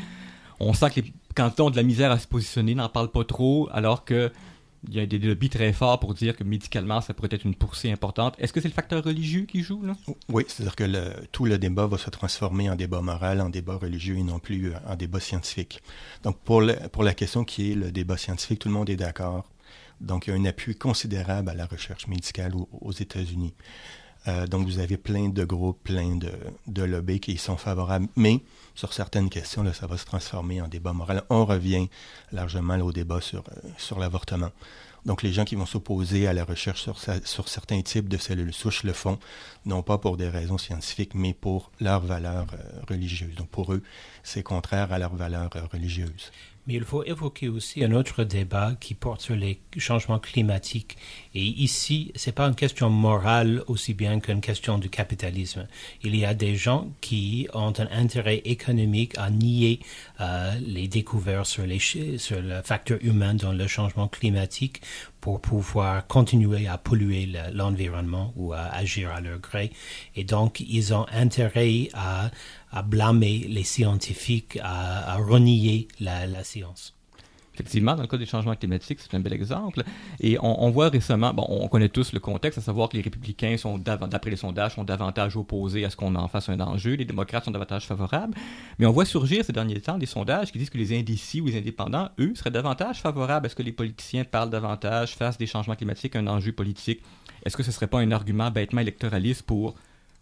on 0.58 0.72
sent 0.72 0.90
que 0.90 1.00
les 1.00 1.12
candidats 1.34 1.64
ont 1.64 1.70
de 1.70 1.76
la 1.76 1.82
misère 1.82 2.10
à 2.10 2.18
se 2.18 2.26
positionner, 2.26 2.74
n'en 2.74 2.88
parlent 2.88 3.10
pas 3.10 3.24
trop, 3.24 3.68
alors 3.72 4.04
que 4.04 4.32
il 4.88 4.94
y 4.94 5.00
a 5.00 5.06
des 5.06 5.18
lobbies 5.18 5.48
très 5.48 5.72
forts 5.72 5.98
pour 6.00 6.14
dire 6.14 6.36
que 6.36 6.44
médicalement, 6.44 7.00
ça 7.00 7.14
pourrait 7.14 7.28
être 7.32 7.44
une 7.44 7.54
poussée 7.54 7.90
importante. 7.90 8.34
Est-ce 8.38 8.52
que 8.52 8.60
c'est 8.60 8.68
le 8.68 8.74
facteur 8.74 9.02
religieux 9.02 9.42
qui 9.42 9.62
joue 9.62 9.82
là? 9.82 9.94
Oui, 10.28 10.44
c'est-à-dire 10.46 10.76
que 10.76 11.26
tout 11.32 11.44
le 11.44 11.58
débat 11.58 11.86
va 11.86 11.98
se 11.98 12.10
transformer 12.10 12.70
en 12.70 12.76
débat 12.76 13.00
moral, 13.00 13.40
en 13.40 13.48
débat 13.48 13.76
religieux 13.76 14.16
et 14.16 14.22
non 14.22 14.38
plus 14.38 14.72
euh, 14.72 14.78
en 14.86 14.96
débat 14.96 15.20
scientifique. 15.20 15.82
Donc 16.22 16.38
pour, 16.38 16.62
la 16.62 17.14
question 17.14 17.44
qui 17.44 17.72
est 17.72 17.74
le 17.74 17.90
débat 17.90 18.16
scientifique, 18.16 18.60
tout 18.60 18.68
le 18.68 18.74
monde 18.74 18.90
est 18.90 18.96
d'accord. 18.96 19.48
Donc 20.00 20.26
il 20.26 20.30
y 20.30 20.32
a 20.32 20.36
un 20.36 20.44
appui 20.44 20.76
considérable 20.76 21.48
à 21.48 21.54
la 21.54 21.66
recherche 21.66 22.06
médicale 22.06 22.52
aux, 22.54 22.92
États-Unis. 22.92 23.54
Euh, 24.28 24.46
donc 24.46 24.66
vous 24.66 24.78
avez 24.78 24.96
plein 24.96 25.28
de 25.28 25.44
groupes, 25.44 25.82
plein 25.84 26.16
de, 26.16 26.32
de 26.66 26.82
lobbies 26.82 27.20
qui 27.20 27.32
y 27.32 27.38
sont 27.38 27.56
favorables. 27.56 28.08
Mais 28.16 28.42
sur 28.76 28.92
certaines 28.92 29.30
questions, 29.30 29.64
ça 29.72 29.86
va 29.86 29.96
se 29.96 30.04
transformer 30.04 30.60
en 30.60 30.68
débat 30.68 30.92
moral. 30.92 31.24
On 31.30 31.44
revient 31.44 31.88
largement 32.30 32.76
au 32.76 32.92
débat 32.92 33.20
sur, 33.20 33.40
euh, 33.40 33.68
sur 33.78 33.98
l'avortement. 33.98 34.50
Donc, 35.06 35.22
les 35.22 35.32
gens 35.32 35.44
qui 35.44 35.54
vont 35.54 35.66
s'opposer 35.66 36.26
à 36.26 36.32
la 36.32 36.44
recherche 36.44 36.82
sur, 36.82 36.98
sur, 37.24 37.48
certains 37.48 37.80
types 37.80 38.08
de 38.08 38.16
cellules 38.16 38.52
souches 38.52 38.82
le 38.82 38.92
font, 38.92 39.18
non 39.64 39.82
pas 39.82 39.98
pour 39.98 40.16
des 40.16 40.28
raisons 40.28 40.58
scientifiques, 40.58 41.14
mais 41.14 41.32
pour 41.32 41.70
leurs 41.80 42.00
valeurs 42.00 42.46
euh, 42.54 42.80
religieuses. 42.88 43.34
Donc, 43.36 43.48
pour 43.48 43.72
eux, 43.72 43.82
c'est 44.24 44.42
contraire 44.42 44.92
à 44.92 44.98
leurs 44.98 45.14
valeurs 45.14 45.50
euh, 45.54 45.62
religieuses. 45.72 46.32
Mais 46.66 46.74
il 46.74 46.84
faut 46.84 47.04
évoquer 47.04 47.48
aussi 47.48 47.84
un 47.84 47.92
autre 47.92 48.24
débat 48.24 48.74
qui 48.80 48.94
porte 48.94 49.20
sur 49.20 49.36
les 49.36 49.60
changements 49.76 50.18
climatiques. 50.18 50.96
Et 51.32 51.44
ici, 51.44 52.10
ce 52.16 52.28
n'est 52.28 52.34
pas 52.34 52.48
une 52.48 52.56
question 52.56 52.90
morale 52.90 53.62
aussi 53.68 53.94
bien 53.94 54.18
qu'une 54.18 54.40
question 54.40 54.78
du 54.78 54.90
capitalisme. 54.90 55.68
Il 56.02 56.16
y 56.16 56.24
a 56.24 56.34
des 56.34 56.56
gens 56.56 56.88
qui 57.00 57.46
ont 57.54 57.72
un 57.78 57.88
intérêt 57.92 58.38
économique 58.38 58.65
à 59.16 59.30
nier 59.30 59.80
euh, 60.20 60.54
les 60.66 60.88
découvertes 60.88 61.46
sur, 61.46 61.66
les, 61.66 61.78
sur 61.78 62.40
le 62.40 62.62
facteur 62.62 62.98
humain 63.02 63.34
dans 63.34 63.52
le 63.52 63.66
changement 63.66 64.08
climatique 64.08 64.80
pour 65.20 65.40
pouvoir 65.40 66.06
continuer 66.06 66.68
à 66.68 66.78
polluer 66.78 67.28
l'environnement 67.52 68.32
ou 68.36 68.52
à 68.52 68.62
agir 68.62 69.10
à 69.10 69.20
leur 69.20 69.38
gré. 69.38 69.72
Et 70.14 70.24
donc, 70.24 70.60
ils 70.60 70.94
ont 70.94 71.06
intérêt 71.12 71.88
à 71.94 72.30
à 72.76 72.82
blâmer 72.82 73.46
les 73.48 73.64
scientifiques, 73.64 74.58
à, 74.62 75.16
renier 75.16 75.88
la, 76.00 76.44
science. 76.44 76.95
Effectivement, 77.56 77.94
dans 77.94 78.02
le 78.02 78.08
cas 78.08 78.18
des 78.18 78.26
changements 78.26 78.54
climatiques, 78.54 79.00
c'est 79.00 79.16
un 79.16 79.20
bel 79.20 79.32
exemple. 79.32 79.82
Et 80.20 80.36
on, 80.42 80.70
voit 80.70 80.90
récemment, 80.90 81.32
bon, 81.32 81.46
on 81.48 81.68
connaît 81.68 81.88
tous 81.88 82.12
le 82.12 82.20
contexte, 82.20 82.58
à 82.58 82.60
savoir 82.60 82.90
que 82.90 82.98
les 82.98 83.02
républicains 83.02 83.56
sont, 83.56 83.78
d'après 83.78 84.28
les 84.28 84.36
sondages, 84.36 84.74
sont 84.74 84.84
davantage 84.84 85.38
opposés 85.38 85.86
à 85.86 85.90
ce 85.90 85.96
qu'on 85.96 86.14
en 86.16 86.28
fasse 86.28 86.50
un 86.50 86.60
enjeu, 86.60 86.96
les 86.96 87.06
démocrates 87.06 87.46
sont 87.46 87.50
davantage 87.50 87.86
favorables. 87.86 88.36
Mais 88.78 88.84
on 88.84 88.92
voit 88.92 89.06
surgir 89.06 89.42
ces 89.42 89.54
derniers 89.54 89.80
temps 89.80 89.96
des 89.96 90.04
sondages 90.04 90.52
qui 90.52 90.58
disent 90.58 90.68
que 90.68 90.76
les 90.76 90.98
indécis 90.98 91.40
ou 91.40 91.46
les 91.46 91.56
indépendants, 91.56 92.10
eux, 92.20 92.34
seraient 92.34 92.50
davantage 92.50 93.00
favorables 93.00 93.46
à 93.46 93.48
ce 93.48 93.54
que 93.54 93.62
les 93.62 93.72
politiciens 93.72 94.24
parlent 94.24 94.50
davantage, 94.50 95.14
fassent 95.14 95.38
des 95.38 95.46
changements 95.46 95.76
climatiques 95.76 96.14
un 96.14 96.26
enjeu 96.26 96.52
politique? 96.52 97.00
Est-ce 97.46 97.56
que 97.56 97.62
ce 97.62 97.70
ne 97.70 97.72
serait 97.72 97.86
pas 97.86 98.00
un 98.00 98.10
argument 98.10 98.50
bêtement 98.50 98.82
électoraliste 98.82 99.44
pour 99.44 99.76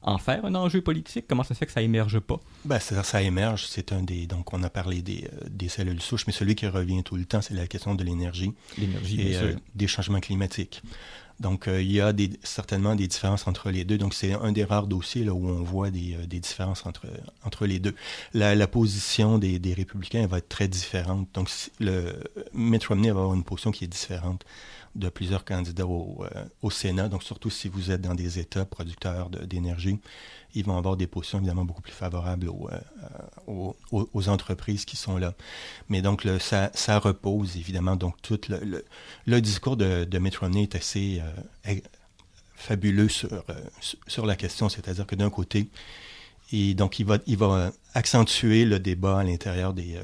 en 0.04 0.18
faire 0.18 0.44
un 0.44 0.54
enjeu 0.54 0.82
politique? 0.82 1.26
Comment 1.28 1.42
ça 1.42 1.54
se 1.54 1.58
fait 1.58 1.66
que 1.66 1.72
ça 1.72 1.82
émerge 1.82 2.20
pas? 2.20 2.38
Ben, 2.64 2.78
ça, 2.78 3.02
ça 3.02 3.22
émerge. 3.22 3.66
C'est 3.66 3.92
un 3.92 4.02
des. 4.02 4.26
Donc, 4.26 4.52
on 4.52 4.62
a 4.62 4.70
parlé 4.70 5.02
des, 5.02 5.28
euh, 5.32 5.46
des, 5.48 5.68
cellules 5.68 6.00
souches, 6.00 6.26
mais 6.26 6.32
celui 6.32 6.54
qui 6.54 6.66
revient 6.66 7.02
tout 7.02 7.16
le 7.16 7.24
temps, 7.24 7.42
c'est 7.42 7.54
la 7.54 7.66
question 7.66 7.94
de 7.94 8.04
l'énergie. 8.04 8.52
L'énergie, 8.78 9.20
et 9.20 9.36
euh, 9.36 9.54
des 9.74 9.86
changements 9.86 10.20
climatiques. 10.20 10.82
Donc, 11.40 11.66
euh, 11.66 11.82
il 11.82 11.90
y 11.90 12.00
a 12.00 12.12
des, 12.12 12.30
certainement 12.44 12.94
des 12.94 13.08
différences 13.08 13.48
entre 13.48 13.70
les 13.70 13.84
deux. 13.84 13.98
Donc, 13.98 14.14
c'est 14.14 14.34
un 14.34 14.52
des 14.52 14.62
rares 14.62 14.86
dossiers 14.86 15.24
là, 15.24 15.32
où 15.32 15.48
on 15.48 15.62
voit 15.62 15.90
des, 15.90 16.16
des 16.28 16.38
différences 16.38 16.86
entre, 16.86 17.06
entre 17.42 17.66
les 17.66 17.80
deux. 17.80 17.94
La, 18.34 18.54
la 18.54 18.66
position 18.68 19.38
des, 19.38 19.58
des, 19.58 19.74
républicains 19.74 20.26
va 20.28 20.38
être 20.38 20.48
très 20.48 20.68
différente. 20.68 21.28
Donc, 21.34 21.50
le 21.80 22.12
Mitt 22.52 22.84
Romney 22.84 23.10
va 23.10 23.20
avoir 23.20 23.34
une 23.34 23.42
position 23.42 23.72
qui 23.72 23.84
est 23.84 23.88
différente 23.88 24.44
de 24.94 25.08
plusieurs 25.08 25.44
candidats 25.44 25.86
au, 25.86 26.24
euh, 26.24 26.44
au, 26.62 26.70
Sénat. 26.70 27.08
Donc, 27.08 27.22
surtout 27.22 27.50
si 27.50 27.68
vous 27.68 27.90
êtes 27.90 28.00
dans 28.00 28.14
des 28.14 28.38
États 28.38 28.64
producteurs 28.64 29.28
d'énergie, 29.30 29.98
ils 30.54 30.64
vont 30.64 30.76
avoir 30.76 30.96
des 30.96 31.06
positions 31.06 31.38
évidemment 31.38 31.64
beaucoup 31.64 31.82
plus 31.82 31.92
favorables 31.92 32.48
aux, 32.48 32.68
euh, 32.70 33.72
aux, 33.90 34.28
entreprises 34.28 34.84
qui 34.84 34.96
sont 34.96 35.18
là. 35.18 35.34
Mais 35.88 36.00
donc, 36.00 36.26
ça, 36.38 36.98
repose 36.98 37.56
évidemment. 37.56 37.96
Donc, 37.96 38.20
tout 38.22 38.40
le, 38.48 39.40
discours 39.40 39.76
de, 39.76 40.04
de 40.04 40.58
est 40.58 40.74
assez 40.76 41.20
euh, 41.66 41.74
fabuleux 42.54 43.08
sur, 43.08 44.26
la 44.26 44.36
question. 44.36 44.68
C'est-à-dire 44.68 45.06
que 45.06 45.16
d'un 45.16 45.30
côté, 45.30 45.68
donc, 46.52 47.00
il 47.00 47.36
va 47.36 47.72
accentuer 47.94 48.64
le 48.64 48.78
débat 48.78 49.18
à 49.18 49.24
l'intérieur 49.24 49.74
des, 49.74 49.98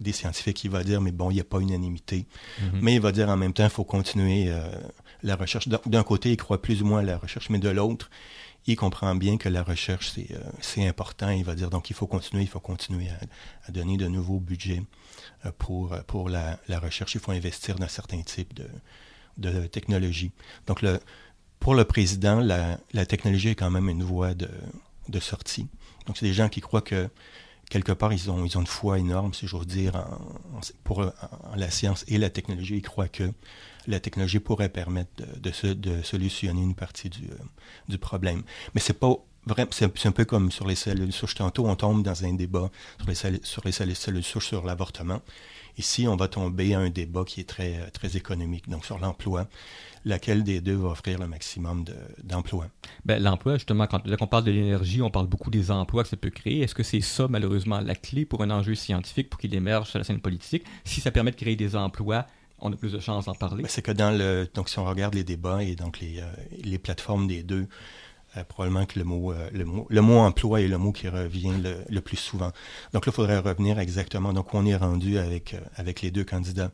des 0.00 0.12
scientifiques, 0.12 0.64
il 0.64 0.70
va 0.70 0.84
dire, 0.84 1.00
mais 1.00 1.12
bon, 1.12 1.30
il 1.30 1.34
n'y 1.34 1.40
a 1.40 1.44
pas 1.44 1.58
unanimité. 1.58 2.26
Mhm. 2.60 2.80
Mais 2.82 2.94
il 2.94 3.00
va 3.00 3.12
dire 3.12 3.28
en 3.28 3.36
même 3.36 3.52
temps, 3.52 3.64
il 3.64 3.70
faut 3.70 3.84
continuer 3.84 4.46
euh, 4.48 4.70
la 5.22 5.36
recherche. 5.36 5.68
D'un 5.68 6.02
côté, 6.02 6.32
il 6.32 6.36
croit 6.36 6.60
plus 6.60 6.82
ou 6.82 6.86
moins 6.86 7.00
à 7.00 7.02
la 7.02 7.18
recherche, 7.18 7.50
mais 7.50 7.58
de 7.58 7.68
l'autre, 7.68 8.10
il 8.66 8.76
comprend 8.76 9.14
bien 9.14 9.38
que 9.38 9.48
la 9.48 9.62
recherche, 9.62 10.12
c'est 10.12 10.28
euh, 10.32 10.88
important. 10.88 11.30
Il 11.30 11.44
va 11.44 11.54
dire, 11.54 11.70
donc, 11.70 11.90
il 11.90 11.94
faut 11.94 12.06
continuer, 12.06 12.42
il 12.42 12.48
faut 12.48 12.60
continuer 12.60 13.08
à, 13.66 13.72
donner 13.72 13.96
de 13.96 14.06
nouveaux 14.06 14.40
budgets 14.40 14.82
euh, 15.46 15.52
pour, 15.58 15.96
pour 16.06 16.28
la, 16.28 16.58
la, 16.68 16.78
recherche. 16.78 17.14
Il 17.14 17.20
faut 17.20 17.32
investir 17.32 17.76
dans 17.76 17.88
certains 17.88 18.22
types 18.22 18.54
de, 18.54 18.68
de 19.38 19.66
technologies. 19.66 20.32
Donc, 20.66 20.82
le, 20.82 21.00
pour 21.60 21.74
le 21.74 21.84
président, 21.84 22.40
la, 22.40 22.78
la 22.92 23.06
technologie 23.06 23.50
est 23.50 23.54
quand 23.54 23.70
même 23.70 23.88
une 23.88 24.02
voie 24.02 24.34
de, 24.34 24.50
de 25.08 25.20
sortie. 25.20 25.66
Donc, 26.06 26.16
c'est 26.16 26.26
des 26.26 26.34
gens 26.34 26.48
qui 26.48 26.60
croient 26.60 26.82
que 26.82 27.08
quelque 27.68 27.92
part, 27.92 28.12
ils 28.12 28.30
ont, 28.30 28.44
ils 28.44 28.56
ont 28.56 28.60
une 28.60 28.66
foi 28.66 28.98
énorme, 28.98 29.34
si 29.34 29.46
j'ose 29.46 29.66
dire, 29.66 29.96
en, 29.96 30.60
pour 30.84 31.04
la 31.56 31.70
science 31.70 32.04
et 32.08 32.18
la 32.18 32.30
technologie. 32.30 32.76
Ils 32.76 32.82
croient 32.82 33.08
que 33.08 33.32
la 33.86 34.00
technologie 34.00 34.40
pourrait 34.40 34.68
permettre 34.68 35.10
de, 35.16 35.50
de, 35.50 35.72
de 35.74 36.02
solutionner 36.02 36.62
une 36.62 36.74
partie 36.74 37.08
du, 37.08 37.24
euh, 37.24 37.36
du 37.88 37.98
problème. 37.98 38.42
Mais 38.74 38.80
c'est 38.80 38.98
pas 38.98 39.14
c'est 39.70 40.06
un 40.06 40.12
peu 40.12 40.24
comme 40.24 40.50
sur 40.50 40.66
les 40.66 40.74
cellules 40.74 41.12
souches. 41.12 41.34
Tantôt, 41.34 41.66
on 41.66 41.76
tombe 41.76 42.02
dans 42.02 42.24
un 42.24 42.34
débat 42.34 42.70
sur 42.98 43.08
les, 43.08 43.14
cellules, 43.14 43.40
sur 43.44 43.64
les 43.64 43.72
cellules 43.72 44.24
souches 44.24 44.48
sur 44.48 44.64
l'avortement. 44.64 45.20
Ici, 45.78 46.08
on 46.08 46.16
va 46.16 46.26
tomber 46.26 46.74
à 46.74 46.80
un 46.80 46.90
débat 46.90 47.22
qui 47.24 47.40
est 47.40 47.48
très, 47.48 47.90
très 47.92 48.16
économique, 48.16 48.68
donc 48.68 48.84
sur 48.84 48.98
l'emploi. 48.98 49.46
Laquelle 50.04 50.42
des 50.42 50.60
deux 50.60 50.74
va 50.74 50.88
offrir 50.88 51.18
le 51.18 51.28
maximum 51.28 51.84
d'emplois? 52.22 52.66
ben, 53.04 53.22
l'emploi, 53.22 53.54
justement, 53.54 53.86
quand, 53.86 54.00
on 54.20 54.26
parle 54.26 54.44
de 54.44 54.50
l'énergie, 54.50 55.02
on 55.02 55.10
parle 55.10 55.26
beaucoup 55.26 55.50
des 55.50 55.70
emplois 55.70 56.02
que 56.02 56.08
ça 56.08 56.16
peut 56.16 56.30
créer. 56.30 56.60
Est-ce 56.60 56.74
que 56.74 56.82
c'est 56.82 57.00
ça, 57.00 57.28
malheureusement, 57.28 57.80
la 57.80 57.94
clé 57.94 58.24
pour 58.24 58.42
un 58.42 58.50
enjeu 58.50 58.74
scientifique, 58.74 59.30
pour 59.30 59.38
qu'il 59.38 59.54
émerge 59.54 59.90
sur 59.90 59.98
la 59.98 60.04
scène 60.04 60.20
politique? 60.20 60.64
Si 60.84 61.00
ça 61.00 61.10
permet 61.10 61.30
de 61.30 61.36
créer 61.36 61.56
des 61.56 61.76
emplois, 61.76 62.26
on 62.60 62.72
a 62.72 62.76
plus 62.76 62.92
de 62.92 63.00
chances 63.00 63.26
d'en 63.26 63.34
parler. 63.34 63.62
Ben, 63.62 63.68
c'est 63.68 63.82
que 63.82 63.92
dans 63.92 64.16
le, 64.16 64.48
donc 64.52 64.68
si 64.68 64.78
on 64.78 64.84
regarde 64.84 65.14
les 65.14 65.24
débats 65.24 65.62
et 65.62 65.76
donc 65.76 66.00
les, 66.00 66.20
euh, 66.20 66.26
les 66.64 66.78
plateformes 66.78 67.28
des 67.28 67.42
deux, 67.42 67.68
euh, 68.38 68.44
probablement 68.44 68.86
que 68.86 68.98
le 68.98 69.04
mot, 69.04 69.32
euh, 69.32 69.48
le 69.52 69.64
mot, 69.64 69.86
le 69.88 70.00
mot 70.00 70.18
emploi 70.18 70.60
est 70.60 70.68
le 70.68 70.78
mot 70.78 70.92
qui 70.92 71.08
revient 71.08 71.54
le, 71.88 72.00
plus 72.00 72.16
souvent. 72.16 72.52
Donc 72.92 73.06
là, 73.06 73.12
il 73.12 73.12
faudrait 73.12 73.38
revenir 73.38 73.78
exactement. 73.78 74.32
Donc, 74.32 74.54
on 74.54 74.64
est 74.66 74.76
rendu 74.76 75.18
avec, 75.18 75.56
avec 75.76 76.02
les 76.02 76.10
deux 76.10 76.24
candidats. 76.24 76.70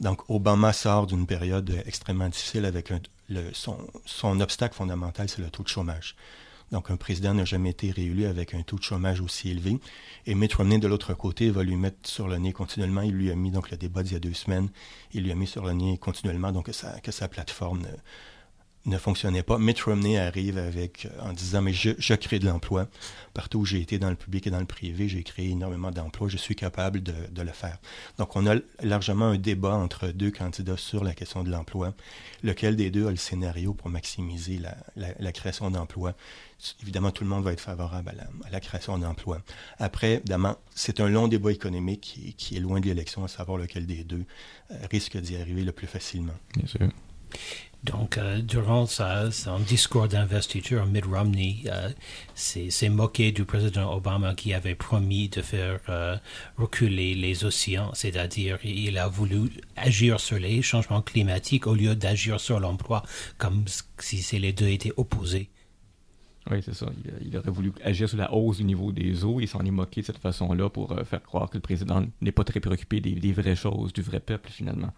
Donc, 0.00 0.28
Obama 0.30 0.72
sort 0.72 1.06
d'une 1.06 1.26
période 1.26 1.82
extrêmement 1.86 2.28
difficile 2.28 2.64
avec 2.64 2.90
le, 3.28 3.42
son, 3.52 3.76
son 4.06 4.40
obstacle 4.40 4.74
fondamental, 4.74 5.28
c'est 5.28 5.42
le 5.42 5.50
taux 5.50 5.62
de 5.62 5.68
chômage. 5.68 6.16
Donc, 6.72 6.90
un 6.90 6.96
président 6.96 7.34
n'a 7.34 7.44
jamais 7.44 7.70
été 7.70 7.90
réélu 7.90 8.26
avec 8.26 8.54
un 8.54 8.62
taux 8.62 8.76
de 8.76 8.82
chômage 8.82 9.20
aussi 9.20 9.50
élevé. 9.50 9.78
Et 10.26 10.34
Mitt 10.36 10.54
Romney, 10.54 10.78
de 10.78 10.86
l'autre 10.86 11.14
côté, 11.14 11.50
va 11.50 11.64
lui 11.64 11.74
mettre 11.74 12.08
sur 12.08 12.28
le 12.28 12.36
nez 12.38 12.52
continuellement. 12.52 13.02
Il 13.02 13.14
lui 13.14 13.30
a 13.30 13.34
mis, 13.34 13.50
donc, 13.50 13.70
le 13.70 13.76
débat 13.76 14.04
d'il 14.04 14.12
y 14.12 14.16
a 14.16 14.20
deux 14.20 14.34
semaines, 14.34 14.68
il 15.12 15.24
lui 15.24 15.32
a 15.32 15.34
mis 15.34 15.48
sur 15.48 15.64
le 15.64 15.72
nez 15.72 15.98
continuellement, 15.98 16.52
donc, 16.52 16.66
que 16.66 16.72
sa, 16.72 17.00
que 17.00 17.10
sa 17.10 17.26
plateforme 17.26 17.82
fonctionnait 18.98 19.42
pas. 19.42 19.58
Mitt 19.58 19.80
Romney 19.82 20.18
arrive 20.18 20.58
avec 20.58 21.06
en 21.20 21.32
disant 21.32 21.62
mais 21.62 21.72
je, 21.72 22.14
crée 22.14 22.38
de 22.38 22.46
l'emploi 22.46 22.88
partout 23.34 23.60
où 23.60 23.64
j'ai 23.64 23.80
été 23.80 23.98
dans 23.98 24.10
le 24.10 24.16
public 24.16 24.46
et 24.46 24.50
dans 24.50 24.58
le 24.58 24.66
privé, 24.66 25.08
j'ai 25.08 25.22
créé 25.22 25.50
énormément 25.50 25.90
d'emplois, 25.90 26.28
je 26.28 26.36
suis 26.36 26.56
capable 26.56 27.02
de, 27.02 27.42
le 27.42 27.52
faire. 27.52 27.78
Donc 28.18 28.36
on 28.36 28.46
a 28.46 28.56
largement 28.82 29.26
un 29.26 29.38
débat 29.38 29.74
entre 29.74 30.08
deux 30.08 30.30
candidats 30.30 30.76
sur 30.76 31.04
la 31.04 31.14
question 31.14 31.42
de 31.42 31.50
l'emploi, 31.50 31.94
lequel 32.42 32.76
des 32.76 32.90
deux 32.90 33.06
a 33.06 33.10
le 33.10 33.16
scénario 33.16 33.72
pour 33.72 33.88
maximiser 33.88 34.60
la, 34.96 35.32
création 35.32 35.70
d'emplois? 35.70 36.14
Évidemment, 36.82 37.10
tout 37.10 37.24
le 37.24 37.30
monde 37.30 37.44
va 37.44 37.52
être 37.52 37.60
favorable 37.60 38.12
à 38.44 38.50
la, 38.50 38.60
création 38.60 38.98
d'emplois. 38.98 39.40
Après, 39.78 40.14
évidemment, 40.14 40.56
c'est 40.74 41.00
un 41.00 41.08
long 41.08 41.28
débat 41.28 41.52
économique 41.52 42.34
qui, 42.36 42.56
est 42.56 42.60
loin 42.60 42.80
de 42.80 42.86
l'élection, 42.86 43.24
à 43.24 43.28
savoir 43.28 43.56
lequel 43.56 43.86
des 43.86 44.04
deux 44.04 44.24
euh, 44.70 44.74
risque 44.90 45.16
d'y 45.16 45.36
arriver 45.36 45.64
le 45.64 45.72
plus 45.72 45.86
facilement. 45.86 46.34
Donc, 47.82 48.18
euh, 48.18 48.42
durant 48.42 48.84
son 48.84 49.58
discours 49.66 50.06
d'investiture, 50.06 50.84
Mitt 50.84 51.06
Romney 51.06 51.62
euh, 51.66 51.88
s'est 52.34 52.88
moqué 52.90 53.32
du 53.32 53.46
président 53.46 53.94
Obama 53.94 54.34
qui 54.34 54.52
avait 54.52 54.74
promis 54.74 55.30
de 55.30 55.40
faire 55.40 55.80
euh, 55.88 56.16
reculer 56.58 57.14
les 57.14 57.44
océans, 57.44 57.90
c'est-à-dire 57.94 58.58
il 58.64 58.98
a 58.98 59.08
voulu 59.08 59.50
agir 59.76 60.20
sur 60.20 60.38
les 60.38 60.60
changements 60.60 61.00
climatiques 61.00 61.66
au 61.66 61.74
lieu 61.74 61.94
d'agir 61.94 62.38
sur 62.38 62.60
l'emploi, 62.60 63.02
comme 63.38 63.64
si 63.98 64.38
les 64.38 64.52
deux 64.52 64.68
étaient 64.68 64.92
opposés. 64.98 65.48
Oui, 66.50 66.60
c'est 66.62 66.74
ça. 66.74 66.86
Il, 67.22 67.36
aurait 67.38 67.50
voulu 67.50 67.72
agir 67.82 68.08
sur 68.08 68.18
la 68.18 68.32
hausse 68.32 68.58
du 68.58 68.64
niveau 68.64 68.92
des 68.92 69.24
eaux. 69.24 69.40
Il 69.40 69.48
s'en 69.48 69.60
est 69.60 69.70
moqué 69.70 70.00
de 70.02 70.06
cette 70.06 70.18
façon-là 70.18 70.68
pour 70.68 70.94
faire 71.04 71.22
croire 71.22 71.48
que 71.48 71.56
le 71.56 71.62
président 71.62 72.02
n'est 72.20 72.32
pas 72.32 72.44
très 72.44 72.60
préoccupé 72.60 73.00
des 73.00 73.32
vraies 73.32 73.56
choses, 73.56 73.92
du 73.92 74.02
vrai 74.02 74.20
peuple, 74.20 74.50
finalement. 74.50 74.92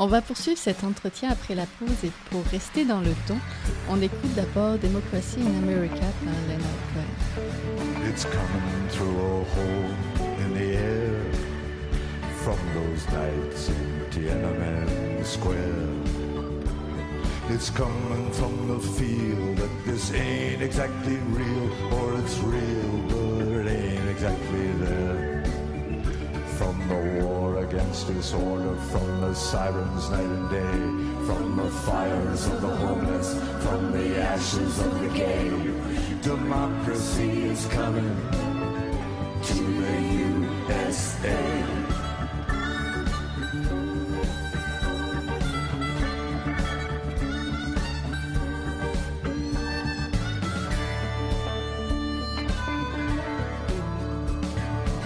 On 0.00 0.06
va 0.06 0.22
poursuivre 0.22 0.58
cet 0.58 0.84
entretien 0.84 1.30
après 1.30 1.56
la 1.56 1.66
pause 1.66 2.04
et 2.04 2.12
pour 2.30 2.44
rester 2.44 2.84
dans 2.84 3.00
le 3.00 3.10
ton, 3.26 3.36
on 3.90 4.00
écoute 4.00 4.32
d'abord 4.36 4.78
Democracy 4.78 5.40
in 5.40 5.58
America 5.60 6.06
par 6.24 6.34
Leonard 6.46 6.84
Cohen. 6.94 8.08
It's 8.08 8.24
coming 8.24 8.88
through 8.90 9.18
a 9.18 9.42
hole 9.42 9.90
in 10.38 10.54
the 10.54 10.76
air 10.76 11.24
from 12.44 12.58
those 12.74 13.04
nights 13.12 13.70
in 13.70 14.04
Tiananmen 14.12 15.24
Square. 15.24 15.58
It's 17.50 17.68
coming 17.68 18.30
from 18.30 18.68
the 18.68 18.78
feel 18.78 19.54
that 19.56 19.84
this 19.84 20.12
ain't 20.14 20.62
exactly 20.62 21.16
real, 21.26 21.72
or 21.92 22.20
it's 22.20 22.38
real, 22.38 23.02
but 23.08 23.46
it 23.48 23.68
ain't 23.68 24.08
exactly 24.10 24.72
there. 24.78 25.38
from 26.58 26.88
the 26.88 27.22
war 27.24 27.37
against 27.68 28.06
disorder, 28.06 28.74
from 28.90 29.20
the 29.20 29.34
sirens 29.34 30.10
night 30.10 30.24
and 30.24 30.50
day, 30.50 31.26
from 31.26 31.56
the 31.56 31.70
fires 31.70 32.46
of 32.46 32.62
the 32.62 32.76
homeless, 32.76 33.34
from 33.62 33.92
the 33.92 34.18
ashes 34.18 34.78
of 34.78 35.00
the 35.00 35.08
gay. 35.08 35.48
Democracy 36.22 37.44
is 37.44 37.66
coming 37.66 38.16
to 39.42 39.54
the 39.54 40.00
USA. 40.78 41.64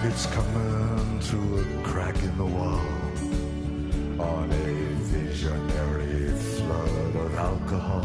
It's 0.05 0.25
coming 0.27 1.19
to 1.19 1.37
a 1.59 1.82
crack 1.93 2.23
in 2.23 2.35
the 2.39 2.45
wall 2.57 2.81
on 4.19 4.51
a 4.51 4.73
visionary 5.13 6.27
flood 6.55 7.15
of 7.15 7.35
alcohol. 7.35 8.03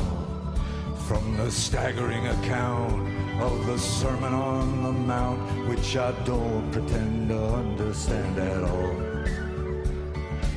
From 1.07 1.39
the 1.39 1.51
staggering 1.51 2.27
account 2.27 3.09
of 3.41 3.67
the 3.67 3.79
Sermon 3.79 4.35
on 4.35 4.83
the 4.83 4.93
Mount, 4.93 5.41
which 5.71 5.97
I 5.97 6.13
don't 6.27 6.71
pretend 6.71 7.31
to 7.31 7.43
understand 7.63 8.39
at 8.39 8.63
all. 8.63 8.95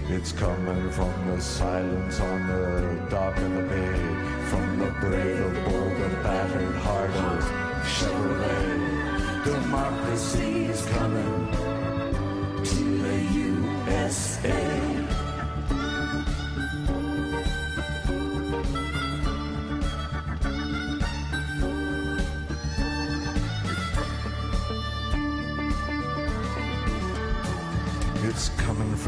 It's 0.10 0.34
coming 0.34 0.92
from 0.92 1.14
the 1.30 1.40
silence 1.40 2.20
on 2.20 2.48
the 2.48 3.08
dock 3.10 3.38
of 3.38 3.50
the 3.54 3.62
bay, 3.62 3.96
from 4.50 4.78
the 4.78 4.92
brave, 5.00 5.38
the 5.38 5.62
bold, 5.70 5.94
the 6.02 6.10
battered 6.22 6.76
heart 6.84 7.12
of 7.12 7.40
Chevrolet. 7.96 9.46
Democracy 9.46 10.66
is 10.66 10.86
coming 10.88 11.61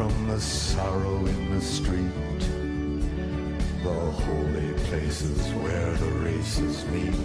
from 0.09 0.27
the 0.27 0.41
sorrow 0.41 1.25
in 1.25 1.51
the 1.51 1.61
street, 1.61 2.39
the 3.83 3.93
holy 3.93 4.73
places 4.89 5.39
where 5.63 5.91
the 5.93 6.11
races 6.27 6.85
meet 6.87 7.15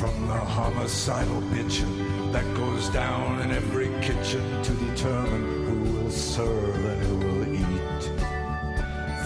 from 0.00 0.26
the 0.26 0.40
homicidal 0.56 1.40
bitching 1.52 2.32
that 2.32 2.44
goes 2.56 2.88
down 2.88 3.40
in 3.42 3.52
every 3.52 3.90
kitchen 4.00 4.42
to 4.64 4.72
determine 4.86 5.44
who 5.66 5.92
will 5.92 6.10
serve 6.10 6.84
and 6.84 7.02
who 7.04 7.16
will 7.16 7.54
eat. 7.54 8.02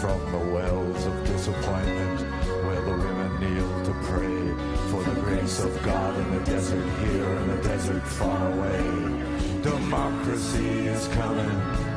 From 0.03 0.21
the 0.33 0.53
wells 0.53 1.07
of 1.07 1.25
disappointment 1.25 2.21
where 2.67 2.83
the 2.83 2.97
women 3.05 3.33
kneel 3.41 3.85
to 3.87 3.95
pray 4.11 4.37
for 4.91 5.03
the 5.09 5.21
grace 5.23 5.59
of 5.61 5.83
God 5.83 6.19
in 6.21 6.35
the 6.35 6.45
desert 6.45 6.87
here 7.01 7.25
and 7.25 7.51
the 7.51 7.69
desert 7.69 8.03
far 8.03 8.53
away. 8.53 9.63
Democracy 9.63 10.87
is 10.89 11.09
coming 11.09 11.92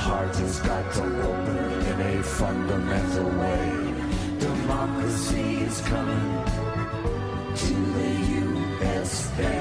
heart 0.00 0.34
has 0.36 0.58
got 0.60 0.92
to 0.94 1.02
open 1.30 1.58
in 1.90 2.00
a 2.00 2.22
fundamental 2.22 3.28
way. 3.42 3.66
Democracy 4.38 5.60
is 5.68 5.80
coming 5.82 6.28
to 7.54 7.74
the 7.96 8.10
USA. 8.88 9.60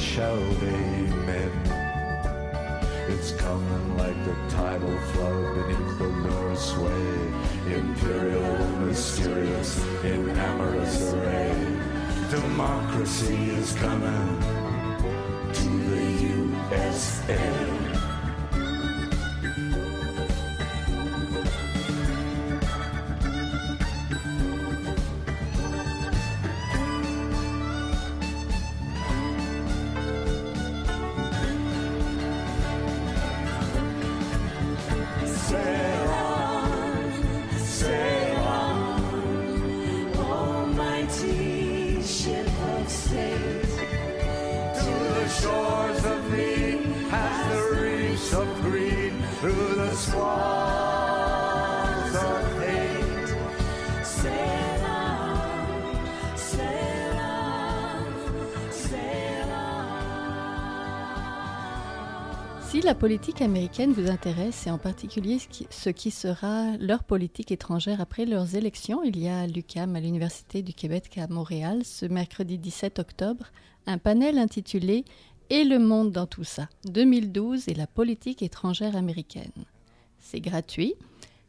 Shout 0.00 0.38
amen. 0.62 1.52
It's 3.08 3.32
coming 3.32 3.96
like 3.98 4.16
the 4.24 4.34
tidal 4.48 4.98
flood 5.12 5.54
beneath 5.54 5.98
the 5.98 6.04
lunar 6.04 6.56
sway, 6.56 7.74
imperial, 7.74 8.66
mysterious, 8.80 9.84
in 10.02 10.30
amorous 10.30 11.12
array. 11.12 11.54
Democracy 12.30 13.50
is 13.50 13.74
coming 13.74 14.40
to 15.52 15.68
the 15.90 16.02
USA. 16.70 17.69
Si 62.80 62.86
la 62.86 62.94
politique 62.94 63.42
américaine 63.42 63.92
vous 63.92 64.10
intéresse, 64.10 64.66
et 64.66 64.70
en 64.70 64.78
particulier 64.78 65.38
ce 65.68 65.90
qui, 65.90 66.10
sera 66.10 66.78
leur 66.78 67.04
politique 67.04 67.52
étrangère 67.52 68.00
après 68.00 68.24
leurs 68.24 68.56
élections, 68.56 69.02
il 69.04 69.18
y 69.18 69.28
a 69.28 69.40
à 69.40 69.46
l'UQAM, 69.46 69.96
à 69.96 70.00
l'Université 70.00 70.62
du 70.62 70.72
Québec 70.72 71.18
à 71.18 71.28
Montréal, 71.28 71.84
ce 71.84 72.06
mercredi 72.06 72.56
17 72.56 72.98
octobre, 72.98 73.44
un 73.86 73.98
panel 73.98 74.38
intitulé 74.38 75.04
Et 75.50 75.64
le 75.64 75.78
monde 75.78 76.10
dans 76.10 76.24
tout 76.24 76.44
ça, 76.44 76.70
2012 76.86 77.68
et 77.68 77.74
la 77.74 77.86
politique 77.86 78.42
étrangère 78.42 78.96
américaine. 78.96 79.66
C'est 80.18 80.40
gratuit. 80.40 80.94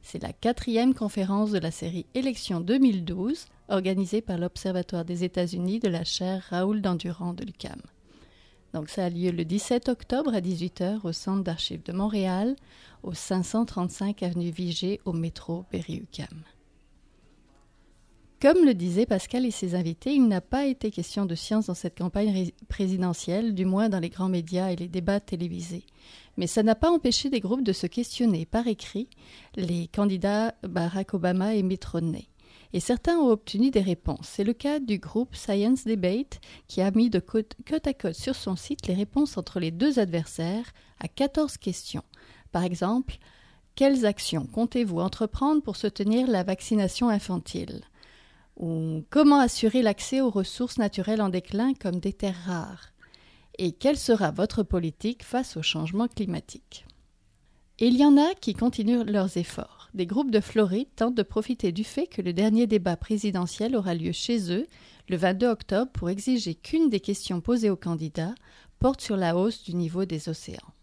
C'est 0.02 0.22
la 0.22 0.34
quatrième 0.34 0.94
conférence 0.94 1.52
de 1.52 1.60
la 1.60 1.72
série 1.72 2.08
Élections 2.14 2.60
2012, 2.60 3.46
organisée 3.70 4.20
par 4.20 4.38
l'Observatoire 4.38 5.06
des 5.06 5.24
États-Unis 5.24 5.80
de 5.80 5.88
la 5.88 6.04
chaire 6.04 6.46
Raoul 6.50 6.82
Dandurand 6.82 7.34
de 7.34 7.46
l'UQAM. 7.46 7.80
Donc 8.74 8.90
ça 8.90 9.06
a 9.06 9.10
lieu 9.10 9.32
le 9.32 9.44
17 9.44 9.90
octobre 9.90 10.34
à 10.34 10.40
18h 10.40 11.02
au 11.04 11.12
Centre 11.12 11.44
d'archives 11.44 11.84
de 11.84 11.92
Montréal, 11.92 12.56
au 13.04 13.14
535 13.14 14.24
avenue 14.24 14.50
Vigée, 14.52 15.02
au 15.06 15.14
métro 15.14 15.66
Berry-UQAM. 15.72 16.44
Comme 18.42 18.66
le 18.66 18.74
disait 18.74 19.06
Pascal 19.06 19.46
et 19.46 19.52
ses 19.52 19.76
invités, 19.76 20.16
il 20.16 20.28
n'a 20.28 20.42
pas 20.42 20.66
été 20.66 20.90
question 20.90 21.28
de 21.28 21.36
science 21.36 21.68
dans 21.68 21.76
cette 21.76 21.98
campagne 22.00 22.32
ré- 22.32 22.54
présidentielle, 22.70 23.54
du 23.54 23.66
moins 23.66 23.88
dans 23.88 24.00
les 24.00 24.10
grands 24.10 24.30
médias 24.30 24.72
et 24.72 24.76
les 24.76 24.88
débats 24.88 25.20
télévisés. 25.20 25.86
Mais 26.38 26.48
ça 26.48 26.64
n'a 26.64 26.74
pas 26.74 26.90
empêché 26.90 27.30
des 27.30 27.40
groupes 27.40 27.64
de 27.64 27.74
se 27.74 27.86
questionner 27.86 28.48
par 28.48 28.66
écrit, 28.68 29.10
les 29.56 29.88
candidats 29.90 30.56
Barack 30.64 31.14
Obama 31.14 31.54
et 31.54 31.62
Mitt 31.62 31.86
Romney. 31.86 32.30
Et 32.74 32.80
certains 32.80 33.18
ont 33.18 33.30
obtenu 33.30 33.70
des 33.70 33.82
réponses. 33.82 34.28
C'est 34.28 34.44
le 34.44 34.54
cas 34.54 34.80
du 34.80 34.98
groupe 34.98 35.36
Science 35.36 35.84
Debate 35.84 36.40
qui 36.68 36.82
a 36.82 36.92
mis 36.92 37.10
de 37.10 37.20
côte, 37.20 37.56
à 37.86 37.94
côte 37.94 38.14
sur 38.14 38.36
son 38.36 38.56
site 38.56 38.88
les 38.88 38.94
réponses 38.94 39.38
entre 39.38 39.60
les 39.60 39.72
deux 39.72 40.00
adversaires 40.00 40.72
à 41.00 41.08
14 41.08 41.58
questions. 41.58 42.04
Par 42.52 42.64
exemple, 42.64 43.18
quelles 43.76 44.06
actions 44.06 44.46
comptez-vous 44.46 45.00
entreprendre 45.00 45.62
pour 45.62 45.76
soutenir 45.76 46.28
la 46.28 46.44
vaccination 46.44 47.10
infantile? 47.10 47.82
Ou 48.58 49.04
comment 49.10 49.40
assurer 49.40 49.82
l'accès 49.82 50.22
aux 50.22 50.30
ressources 50.30 50.78
naturelles 50.78 51.22
en 51.22 51.30
déclin 51.30 51.74
comme 51.74 52.00
des 52.00 52.14
terres 52.14 52.44
rares? 52.46 52.92
Et 53.58 53.72
quelle 53.72 53.98
sera 53.98 54.32
votre 54.32 54.64
politique 54.64 55.24
face 55.24 55.58
au 55.58 55.62
changement 55.62 56.08
climatique? 56.08 56.86
Il 57.80 57.98
y 57.98 58.06
en 58.06 58.18
a 58.18 58.34
qui 58.36 58.54
continuent 58.54 59.04
leurs 59.04 59.38
efforts. 59.38 59.81
Des 59.94 60.06
groupes 60.06 60.32
de 60.32 60.40
Floride 60.40 60.88
tentent 60.96 61.16
de 61.16 61.24
profiter 61.24 61.72
du 61.72 61.84
fait 61.84 62.08
que 62.08 62.22
le 62.22 62.32
dernier 62.32 62.66
débat 62.66 62.96
présidentiel 62.96 63.76
aura 63.76 63.94
lieu 63.94 64.14
chez 64.14 64.52
eux 64.52 64.66
le 65.10 65.18
22 65.18 65.48
octobre 65.48 65.92
pour 65.92 66.10
exiger 66.10 66.56
qu'une 66.56 66.90
des 66.90 67.02
questions 67.02 67.42
posées 67.42 67.70
aux 67.70 67.76
candidats 67.76 68.36
porte 68.80 69.02
sur 69.02 69.18
la 69.18 69.36
hausse 69.36 69.64
du 69.64 69.76
niveau 69.76 70.06
des 70.06 70.30
océans. 70.30 70.74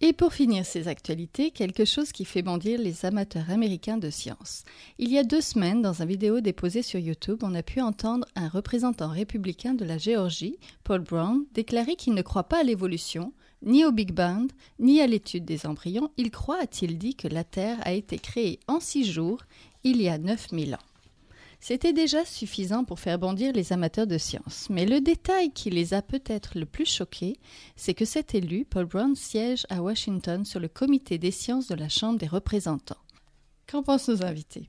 Et 0.00 0.12
pour 0.12 0.34
finir 0.34 0.66
ces 0.66 0.88
actualités, 0.88 1.52
quelque 1.52 1.84
chose 1.84 2.10
qui 2.10 2.24
fait 2.24 2.42
bondir 2.42 2.78
les 2.80 3.06
amateurs 3.06 3.48
américains 3.50 3.96
de 3.96 4.10
science. 4.10 4.64
Il 4.98 5.10
y 5.10 5.18
a 5.18 5.22
deux 5.22 5.40
semaines, 5.40 5.80
dans 5.80 6.02
une 6.02 6.08
vidéo 6.08 6.40
déposée 6.40 6.82
sur 6.82 6.98
YouTube, 6.98 7.38
on 7.42 7.54
a 7.54 7.62
pu 7.62 7.80
entendre 7.80 8.26
un 8.34 8.48
représentant 8.48 9.08
républicain 9.08 9.74
de 9.74 9.84
la 9.84 9.96
Géorgie, 9.96 10.58
Paul 10.82 11.00
Brown, 11.00 11.44
déclarer 11.54 11.94
qu'il 11.94 12.14
ne 12.14 12.22
croit 12.22 12.48
pas 12.48 12.60
à 12.60 12.64
l'évolution, 12.64 13.32
ni 13.64 13.84
au 13.84 13.92
Big 13.92 14.12
Bang, 14.12 14.50
ni 14.78 15.00
à 15.00 15.06
l'étude 15.06 15.44
des 15.44 15.66
embryons. 15.66 16.10
Il 16.16 16.30
croit, 16.30 16.60
a-t-il 16.60 16.98
dit, 16.98 17.14
que 17.14 17.28
la 17.28 17.44
Terre 17.44 17.78
a 17.82 17.92
été 17.92 18.18
créée 18.18 18.60
en 18.68 18.80
six 18.80 19.10
jours, 19.10 19.42
il 19.82 20.00
y 20.00 20.08
a 20.08 20.18
9000 20.18 20.74
ans. 20.74 20.78
C'était 21.60 21.94
déjà 21.94 22.26
suffisant 22.26 22.84
pour 22.84 23.00
faire 23.00 23.18
bondir 23.18 23.54
les 23.54 23.72
amateurs 23.72 24.06
de 24.06 24.18
science, 24.18 24.68
mais 24.68 24.84
le 24.84 25.00
détail 25.00 25.50
qui 25.50 25.70
les 25.70 25.94
a 25.94 26.02
peut-être 26.02 26.58
le 26.58 26.66
plus 26.66 26.84
choqués, 26.84 27.38
c'est 27.74 27.94
que 27.94 28.04
cet 28.04 28.34
élu, 28.34 28.66
Paul 28.66 28.84
Brown, 28.84 29.16
siège 29.16 29.66
à 29.70 29.80
Washington 29.80 30.44
sur 30.44 30.60
le 30.60 30.68
comité 30.68 31.16
des 31.16 31.30
sciences 31.30 31.68
de 31.68 31.74
la 31.74 31.88
Chambre 31.88 32.18
des 32.18 32.26
représentants. 32.26 33.00
Qu'en 33.66 33.82
pensent 33.82 34.08
nos 34.08 34.22
invités? 34.22 34.68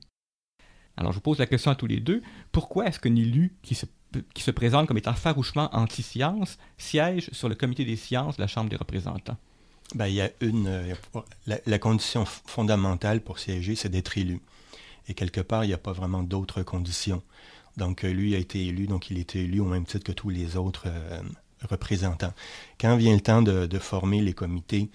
Alors, 0.96 1.12
je 1.12 1.16
vous 1.16 1.22
pose 1.22 1.38
la 1.38 1.46
question 1.46 1.70
à 1.70 1.74
tous 1.74 1.86
les 1.86 2.00
deux. 2.00 2.22
Pourquoi 2.50 2.86
est-ce 2.86 2.98
qu'un 2.98 3.14
élu 3.14 3.54
qui 3.60 3.74
se, 3.74 3.84
qui 4.34 4.42
se 4.42 4.50
présente 4.50 4.86
comme 4.86 4.98
étant 4.98 5.14
farouchement 5.14 5.68
anti-science 5.72 6.58
siège 6.78 7.28
sur 7.32 7.48
le 7.48 7.54
comité 7.54 7.84
des 7.84 7.96
sciences 7.96 8.36
de 8.36 8.42
la 8.42 8.48
Chambre 8.48 8.70
des 8.70 8.76
représentants? 8.76 9.36
Ben, 9.94 10.06
il 10.06 10.14
y 10.14 10.20
a 10.20 10.30
une. 10.40 10.66
euh, 10.66 10.94
la, 11.66 11.78
condition 11.78 12.24
fondamentale 12.24 13.20
pour 13.20 13.38
siéger, 13.38 13.76
c'est 13.76 13.88
d'être 13.88 14.18
élu. 14.18 14.40
Et 15.08 15.14
quelque 15.14 15.40
part, 15.40 15.64
il 15.64 15.68
n'y 15.68 15.74
a 15.74 15.78
pas 15.78 15.92
vraiment 15.92 16.22
d'autres 16.22 16.62
conditions. 16.62 17.22
Donc, 17.76 18.04
euh, 18.04 18.12
lui 18.12 18.34
a 18.34 18.38
été 18.38 18.66
élu, 18.66 18.86
donc 18.86 19.10
il 19.10 19.18
était 19.18 19.40
élu 19.40 19.60
au 19.60 19.66
même 19.66 19.84
titre 19.84 20.04
que 20.04 20.12
tous 20.12 20.30
les 20.30 20.56
autres 20.56 20.84
euh, 20.86 21.20
représentants. 21.68 22.32
Quand 22.80 22.96
vient 22.96 23.14
le 23.14 23.20
temps 23.20 23.42
de, 23.42 23.66
de 23.66 23.78
former 23.78 24.20
les 24.22 24.32
comités, 24.32 24.90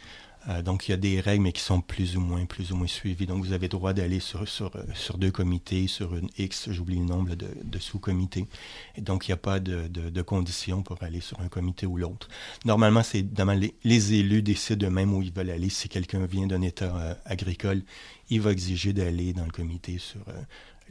euh, 0.50 0.62
donc 0.62 0.88
il 0.88 0.92
y 0.92 0.94
a 0.94 0.98
des 0.98 1.20
règles, 1.20 1.44
mais 1.44 1.52
qui 1.52 1.62
sont 1.62 1.82
plus 1.82 2.18
ou 2.18 2.22
moins, 2.22 2.46
plus 2.46 2.72
ou 2.72 2.76
moins 2.76 2.88
suivies. 2.88 3.28
Donc, 3.28 3.44
vous 3.44 3.54
avez 3.54 3.68
droit 3.68 3.94
d'aller 3.94 4.20
sur, 4.20 4.48
sur, 4.48 4.72
deux 5.18 5.32
comités, 5.32 5.88
sur 5.88 6.16
une 6.16 6.30
X, 6.38 6.70
j'oublie 6.72 6.98
le 6.98 7.06
nombre 7.06 7.36
de, 7.36 7.80
sous-comités. 7.80 8.48
Donc, 8.98 9.28
il 9.28 9.32
n'y 9.32 9.34
a 9.34 9.38
pas 9.38 9.60
de, 9.60 10.22
conditions 10.22 10.82
pour 10.82 11.02
aller 11.04 11.22
sur 11.22 11.40
un 11.42 11.48
comité 11.48 11.86
ou 11.86 11.98
l'autre. 11.98 12.28
Normalement, 12.66 13.04
c'est 13.04 13.26
les 13.84 14.14
élus 14.14 14.42
décident 14.42 14.88
eux-mêmes 14.88 15.14
où 15.14 15.22
ils 15.22 15.32
veulent 15.32 15.50
aller. 15.50 15.70
Si 15.70 15.90
quelqu'un 15.90 16.26
vient 16.26 16.48
d'un 16.48 16.62
État 16.62 16.96
euh, 16.96 17.14
agricole, 17.26 17.82
il 18.30 18.42
va 18.42 18.52
exiger 18.52 18.94
d'aller 18.94 19.34
dans 19.34 19.46
le 19.46 19.52
comité 19.52 19.98
sur 19.98 20.22
euh, 20.30 20.42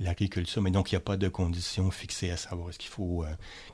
l'agriculture, 0.00 0.62
mais 0.62 0.70
donc 0.70 0.90
il 0.90 0.94
n'y 0.94 0.98
a 0.98 1.02
pas 1.02 1.16
de 1.16 1.28
conditions 1.28 1.90
fixées 1.90 2.30
à 2.30 2.36
savoir 2.36 2.70
est-ce 2.70 2.78
qu'il 2.78 2.90
faut 2.90 3.24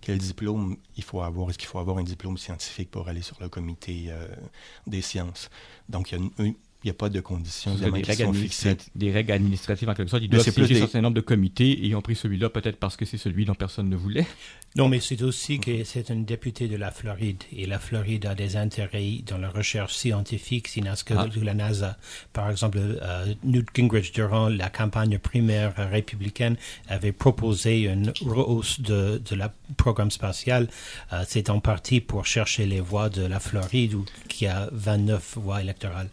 quel 0.00 0.18
diplôme 0.18 0.76
il 0.96 1.02
faut 1.04 1.22
avoir, 1.22 1.48
est-ce 1.50 1.58
qu'il 1.58 1.68
faut 1.68 1.78
avoir 1.78 1.98
un 1.98 2.02
diplôme 2.02 2.36
scientifique 2.36 2.90
pour 2.90 3.08
aller 3.08 3.22
sur 3.22 3.36
le 3.40 3.48
comité 3.48 4.10
des 4.86 5.02
sciences? 5.02 5.50
Donc 5.88 6.10
il 6.10 6.18
y 6.18 6.22
a 6.22 6.24
une, 6.44 6.54
il 6.84 6.88
n'y 6.88 6.90
a 6.90 6.94
pas 6.94 7.08
de 7.08 7.20
conditions 7.20 7.74
des 7.74 7.90
règles, 7.90 8.76
des 8.94 9.10
règles 9.10 9.32
administratives 9.32 9.88
en 9.88 9.94
quelque 9.94 10.10
sorte. 10.10 10.22
Ils 10.22 10.28
doivent 10.28 10.48
siéger 10.48 10.76
un 10.76 10.80
certain 10.80 11.00
nombre 11.00 11.16
de 11.16 11.20
comités 11.20 11.70
et 11.70 11.86
ils 11.86 11.96
ont 11.96 12.02
pris 12.02 12.14
celui-là 12.14 12.50
peut-être 12.50 12.76
parce 12.76 12.96
que 12.96 13.04
c'est 13.04 13.16
celui 13.16 13.44
dont 13.44 13.54
personne 13.54 13.88
ne 13.88 13.96
voulait. 13.96 14.26
Non, 14.76 14.88
mais 14.88 15.00
c'est 15.00 15.22
aussi 15.22 15.58
que 15.58 15.84
c'est 15.84 16.10
un 16.10 16.16
député 16.16 16.68
de 16.68 16.76
la 16.76 16.90
Floride 16.90 17.42
et 17.50 17.66
la 17.66 17.78
Floride 17.78 18.26
a 18.26 18.34
des 18.34 18.56
intérêts 18.56 19.22
dans 19.26 19.38
la 19.38 19.48
recherche 19.48 19.94
scientifique, 19.94 20.68
sinon 20.68 20.92
que 21.04 21.14
ah. 21.14 21.26
la 21.42 21.54
NASA. 21.54 21.96
Par 22.32 22.50
exemple, 22.50 22.78
euh, 22.78 23.34
Newt 23.42 23.66
Gingrich, 23.74 24.12
durant 24.12 24.48
la 24.48 24.68
campagne 24.68 25.18
primaire 25.18 25.74
républicaine, 25.90 26.56
avait 26.88 27.12
proposé 27.12 27.84
une 27.84 28.12
rehausse 28.20 28.80
de, 28.80 29.20
de 29.28 29.34
la 29.34 29.52
programme 29.76 30.10
spatial. 30.10 30.68
Euh, 31.12 31.24
c'est 31.26 31.50
en 31.50 31.60
partie 31.60 32.00
pour 32.00 32.26
chercher 32.26 32.66
les 32.66 32.80
voix 32.80 33.08
de 33.08 33.22
la 33.22 33.40
Floride 33.40 33.96
qui 34.28 34.46
a 34.46 34.68
29 34.72 35.38
voix 35.38 35.62
électorales. 35.62 36.10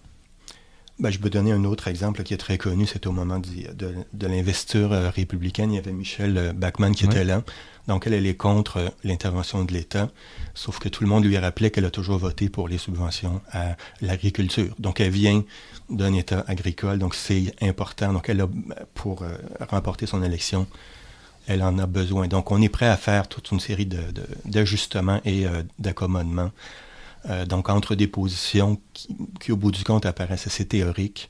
Ben, 1.04 1.12
je 1.12 1.20
peux 1.20 1.30
donner 1.30 1.52
un 1.52 1.66
autre 1.66 1.90
exemple 1.90 2.24
qui 2.24 2.34
est 2.34 2.38
très 2.38 2.58
connu. 2.58 2.86
C'est 2.86 3.08
au 3.08 3.12
moment 3.12 3.38
de, 3.38 3.94
de 4.14 4.26
l'investiture 4.28 4.94
euh, 4.94 5.10
républicaine. 5.10 5.74
Il 5.74 5.76
y 5.76 5.78
avait 5.78 5.92
Michelle 5.92 6.38
euh, 6.38 6.54
Bachmann 6.54 6.96
qui 6.96 7.04
était 7.04 7.26
là. 7.26 7.44
Donc, 7.90 8.08
elle, 8.08 8.14
elle 8.14 8.26
est 8.26 8.38
contre 8.38 8.78
euh, 8.78 8.88
l'intervention 9.04 9.66
de 9.66 9.74
l'État. 9.74 10.10
Sauf 10.54 10.80
que 10.80 10.88
tout 10.88 11.04
le 11.04 11.10
monde 11.10 11.26
lui 11.26 11.36
a 11.36 11.42
rappelé 11.42 11.72
qu'elle 11.72 11.84
a 11.84 11.92
toujours 11.92 12.20
voté 12.20 12.48
pour 12.48 12.70
les 12.70 12.78
subventions 12.78 13.42
à 13.52 13.76
l'agriculture. 14.00 14.74
Donc, 14.80 15.02
elle 15.02 15.10
vient 15.10 15.44
d'un 15.90 16.14
État 16.14 16.46
agricole. 16.48 17.00
Donc, 17.00 17.16
c'est 17.16 17.54
important. 17.62 18.14
Donc, 18.14 18.30
elle 18.30 18.40
a, 18.40 18.48
pour 18.94 19.26
remporter 19.60 20.06
son 20.06 20.24
élection, 20.24 20.68
elle 21.48 21.64
en 21.64 21.78
a 21.80 21.86
besoin. 21.86 22.30
Donc, 22.30 22.50
on 22.50 22.62
est 22.62 22.70
prêt 22.70 22.88
à 22.88 22.96
faire 22.96 23.28
toute 23.28 23.52
une 23.52 23.60
série 23.60 23.90
d'ajustements 24.46 25.20
et 25.26 25.48
d'accommodements 25.80 26.52
euh, 27.30 27.46
donc, 27.46 27.70
entre 27.70 27.96
des 27.96 28.08
positions 28.08 28.80
qui, 28.94 29.52
au 29.52 29.58
bout 29.58 29.72
du 29.72 29.84
compte, 29.84 30.06
apparaissent 30.06 30.48
assez 30.48 30.66
théoriques, 30.66 31.30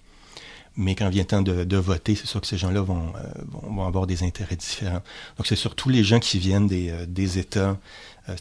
mais 0.75 0.95
quand 0.95 1.07
vient 1.09 1.21
le 1.21 1.27
temps 1.27 1.41
de, 1.41 1.77
voter, 1.77 2.15
c'est 2.15 2.25
sûr 2.25 2.41
que 2.41 2.47
ces 2.47 2.57
gens-là 2.57 2.79
euh, 2.79 2.83
vont, 2.83 3.85
avoir 3.85 4.07
des 4.07 4.23
intérêts 4.23 4.55
différents. 4.55 5.03
Donc, 5.37 5.45
c'est 5.45 5.55
surtout 5.55 5.89
les 5.89 6.03
gens 6.03 6.19
qui 6.19 6.39
viennent 6.39 6.67
des, 6.67 6.89
euh, 6.89 7.39
États. 7.39 7.77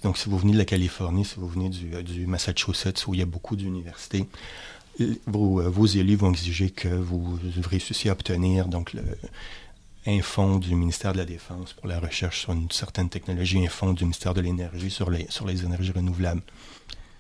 donc, 0.03 0.17
si 0.17 0.31
vous 0.31 0.39
venez 0.39 0.55
de 0.55 0.59
la 0.59 0.65
Californie, 0.65 1.27
si 1.27 1.35
vous 1.37 1.49
venez 1.49 1.69
du, 1.69 2.27
Massachusetts, 2.27 3.07
où 3.07 3.15
il 3.15 3.21
y 3.21 3.23
a 3.23 3.27
beaucoup 3.27 3.57
d'universités, 3.57 4.27
vos, 5.27 5.87
élus 5.87 6.17
vont 6.17 6.31
exiger 6.31 6.71
que 6.71 6.89
vous 6.89 7.39
réussissiez 7.67 8.11
à 8.11 8.13
obtenir 8.13 8.69
donc 8.69 8.95
un 10.07 10.21
fonds 10.21 10.59
du 10.59 10.75
ministère 10.75 11.15
de 11.15 11.19
la 11.19 11.25
Défense 11.25 11.73
pour 11.73 11.87
la 11.87 11.99
recherche 11.99 12.41
sur 12.41 12.53
une 12.53 12.71
certaine 12.71 13.09
technologie, 13.09 13.65
un 13.65 13.71
fonds 13.71 13.95
du 13.95 14.05
ministère 14.05 14.35
de 14.35 14.43
l'Énergie 14.43 14.91
sur 14.91 15.11
les 15.11 15.65
énergies 15.65 15.93
renouvelables. 15.93 16.43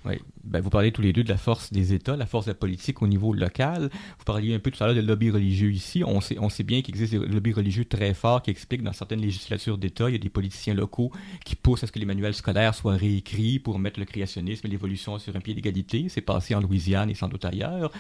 Oui. 0.05 0.15
Ben, 0.45 0.61
vous 0.61 0.71
parlez 0.71 0.91
tous 0.91 1.03
les 1.03 1.13
deux 1.13 1.23
de 1.23 1.29
la 1.29 1.37
force 1.37 1.73
des 1.73 1.95
États, 1.95 2.17
la 2.17 2.27
force 2.27 2.47
de 2.47 2.51
la 2.51 2.57
politique 2.57 3.03
au 3.03 3.07
niveau 3.07 3.33
local. 3.33 3.89
Vous 4.19 4.25
parliez 4.25 4.55
un 4.55 4.59
peu 4.59 4.71
tout 4.71 4.83
à 4.83 4.87
l'heure 4.87 4.97
de 4.97 5.01
lobby 5.01 5.31
religieux 5.31 5.71
ici. 5.71 6.03
On 6.05 6.21
sait, 6.21 6.63
bien 6.65 6.83
qu'il 6.83 6.95
existe 6.95 7.13
des 7.13 7.19
lobbies 7.19 7.53
religieux 7.53 7.85
très 7.85 8.13
forts 8.13 8.43
qui 8.43 8.51
expliquent 8.51 8.83
dans 8.83 8.93
certaines 8.93 9.21
législatures 9.21 9.79
d'État, 9.79 10.09
il 10.09 10.13
y 10.13 10.17
a 10.17 10.19
des 10.19 10.29
politiciens 10.29 10.75
locaux 10.75 11.13
qui 11.45 11.55
poussent 11.55 11.85
à 11.85 11.87
ce 11.87 11.93
que 11.93 11.99
les 11.99 12.07
manuels 12.07 12.35
scolaires 12.35 12.75
soient 12.75 12.97
réécrits 12.97 13.61
pour 13.61 13.79
mettre 13.79 14.01
le 14.01 14.07
créationnisme 14.07 14.67
et 14.67 14.71
l'évolution 14.71 15.19
sur 15.19 15.37
un 15.37 15.41
pied 15.41 15.55
d'égalité. 15.55 16.07
C'est 16.09 16.21
passé 16.21 16.55
en 16.55 16.61
Louisiane 16.61 17.11
et 17.11 17.15
sans 17.15 17.29
doute 17.29 17.45
ailleurs. 17.45 17.93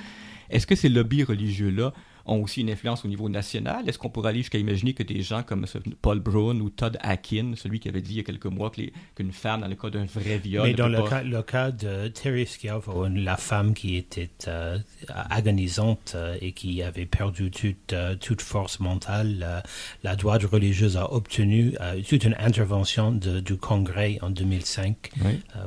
Est-ce 0.53 0.67
que 0.67 0.75
ces 0.75 0.89
lobbies 0.89 1.25
religieux-là 1.25 1.93
ont 2.27 2.43
aussi 2.43 2.61
une 2.61 2.71
influence 2.71 3.05
au 3.05 3.09
niveau 3.09 3.29
national? 3.29 3.89
Est-ce 3.89 3.99
qu'on 3.99 4.11
pourrait 4.11 4.31
aller 4.31 4.41
jusqu'à 4.41 4.59
imaginer 4.59 4.95
que 4.95 5.03
des 5.03 5.23
gens 5.23 5.43
comme 5.43 5.67
Paul 6.01 6.21
Brown 6.21 6.61
ou 6.61 6.71
Todd 6.71 6.99
Akin, 7.01 7.55
celui 7.57 7.81
qui 7.81 7.89
avait 7.89 8.01
dit 8.01 8.13
il 8.13 8.17
y 8.19 8.21
a 8.21 8.23
quelques 8.23 8.47
mois 8.47 8.71
qu'une 8.71 9.33
femme, 9.33 9.63
dans 9.63 9.69
le 9.69 9.75
cas 9.75 9.91
d'un 9.91 10.05
vrai 10.05 10.39
viol... 10.39 10.69
Mais 10.69 10.75
dans 10.75 10.89
le, 10.89 11.03
cas, 11.03 11.23
le, 11.23 11.43
cas, 11.43 11.71
de 11.71 12.09
Terry 12.09 12.47
Schiavo, 12.47 13.09
la 13.09 13.37
femme 13.37 13.75
qui 13.75 13.97
était 13.97 14.31
euh, 14.47 14.79
agonisante 15.09 16.13
euh, 16.15 16.37
et 16.41 16.53
qui 16.53 16.83
avait 16.83 17.07
perdu 17.07 17.51
toute, 17.51 17.93
euh, 17.93 18.15
toute 18.17 18.43
force 18.43 18.79
mentale, 18.81 19.63
la 20.03 20.17
droite 20.17 20.45
religieuse 20.45 20.97
a 20.97 21.13
obtenu 21.13 21.75
toute 22.09 22.25
une 22.25 22.37
intervention 22.39 23.13
du 23.13 23.57
Congrès 23.57 24.19
en 24.23 24.31
2005 24.31 25.11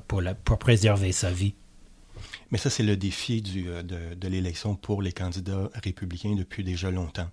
pour, 0.07 0.21
la, 0.21 0.35
pour 0.35 0.57
préserver 0.59 1.11
sa 1.11 1.31
vie. 1.31 1.53
Mais 2.51 2.57
ça, 2.57 2.69
c'est 2.69 2.83
le 2.83 2.95
défi 2.95 3.41
du, 3.41 3.69
euh, 3.69 3.83
de, 3.83 4.15
de 4.15 4.27
l'élection 4.27 4.75
pour 4.75 5.01
les 5.01 5.11
candidats 5.11 5.69
républicains 5.73 6.35
depuis 6.35 6.63
déjà 6.63 6.91
longtemps. 6.91 7.29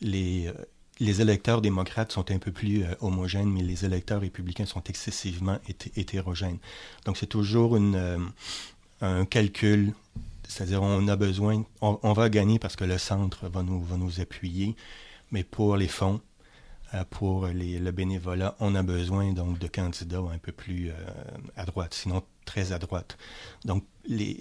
Les, 0.00 0.48
euh, 0.48 0.52
électeurs 1.00 1.60
démocrates 1.60 2.12
sont 2.12 2.30
un 2.30 2.38
peu 2.38 2.52
plus 2.52 2.84
euh, 2.84 2.94
homogènes, 3.00 3.50
mais 3.50 3.62
les 3.62 3.84
électeurs 3.84 4.20
républicains 4.20 4.66
sont 4.66 4.82
excessivement 4.84 5.58
hétérogènes. 5.96 6.58
Donc, 7.04 7.16
c'est 7.16 7.26
toujours 7.26 7.78
un 9.00 9.24
calcul, 9.26 9.92
c'est-à-dire 10.48 10.82
on 10.82 11.08
a 11.08 11.16
besoin, 11.16 11.64
on, 11.80 12.12
va 12.12 12.30
gagner 12.30 12.58
parce 12.58 12.76
que 12.76 12.84
le 12.84 12.96
centre 12.96 13.48
va 13.48 13.62
nous, 13.62 13.82
va 13.82 13.96
nous 13.96 14.20
appuyer, 14.20 14.76
mais 15.30 15.44
pour 15.44 15.76
les 15.76 15.88
fonds, 15.88 16.20
pour 17.10 17.48
les, 17.48 17.78
le 17.80 17.90
bénévolat, 17.90 18.56
on 18.60 18.74
a 18.74 18.82
besoin 18.82 19.32
donc 19.32 19.58
de 19.58 19.66
candidats 19.66 20.20
un 20.32 20.38
peu 20.38 20.52
plus 20.52 20.92
à 21.56 21.64
droite. 21.66 21.92
Sinon, 21.92 22.22
très 22.44 22.72
à 22.72 22.78
droite. 22.78 23.16
Donc, 23.64 23.84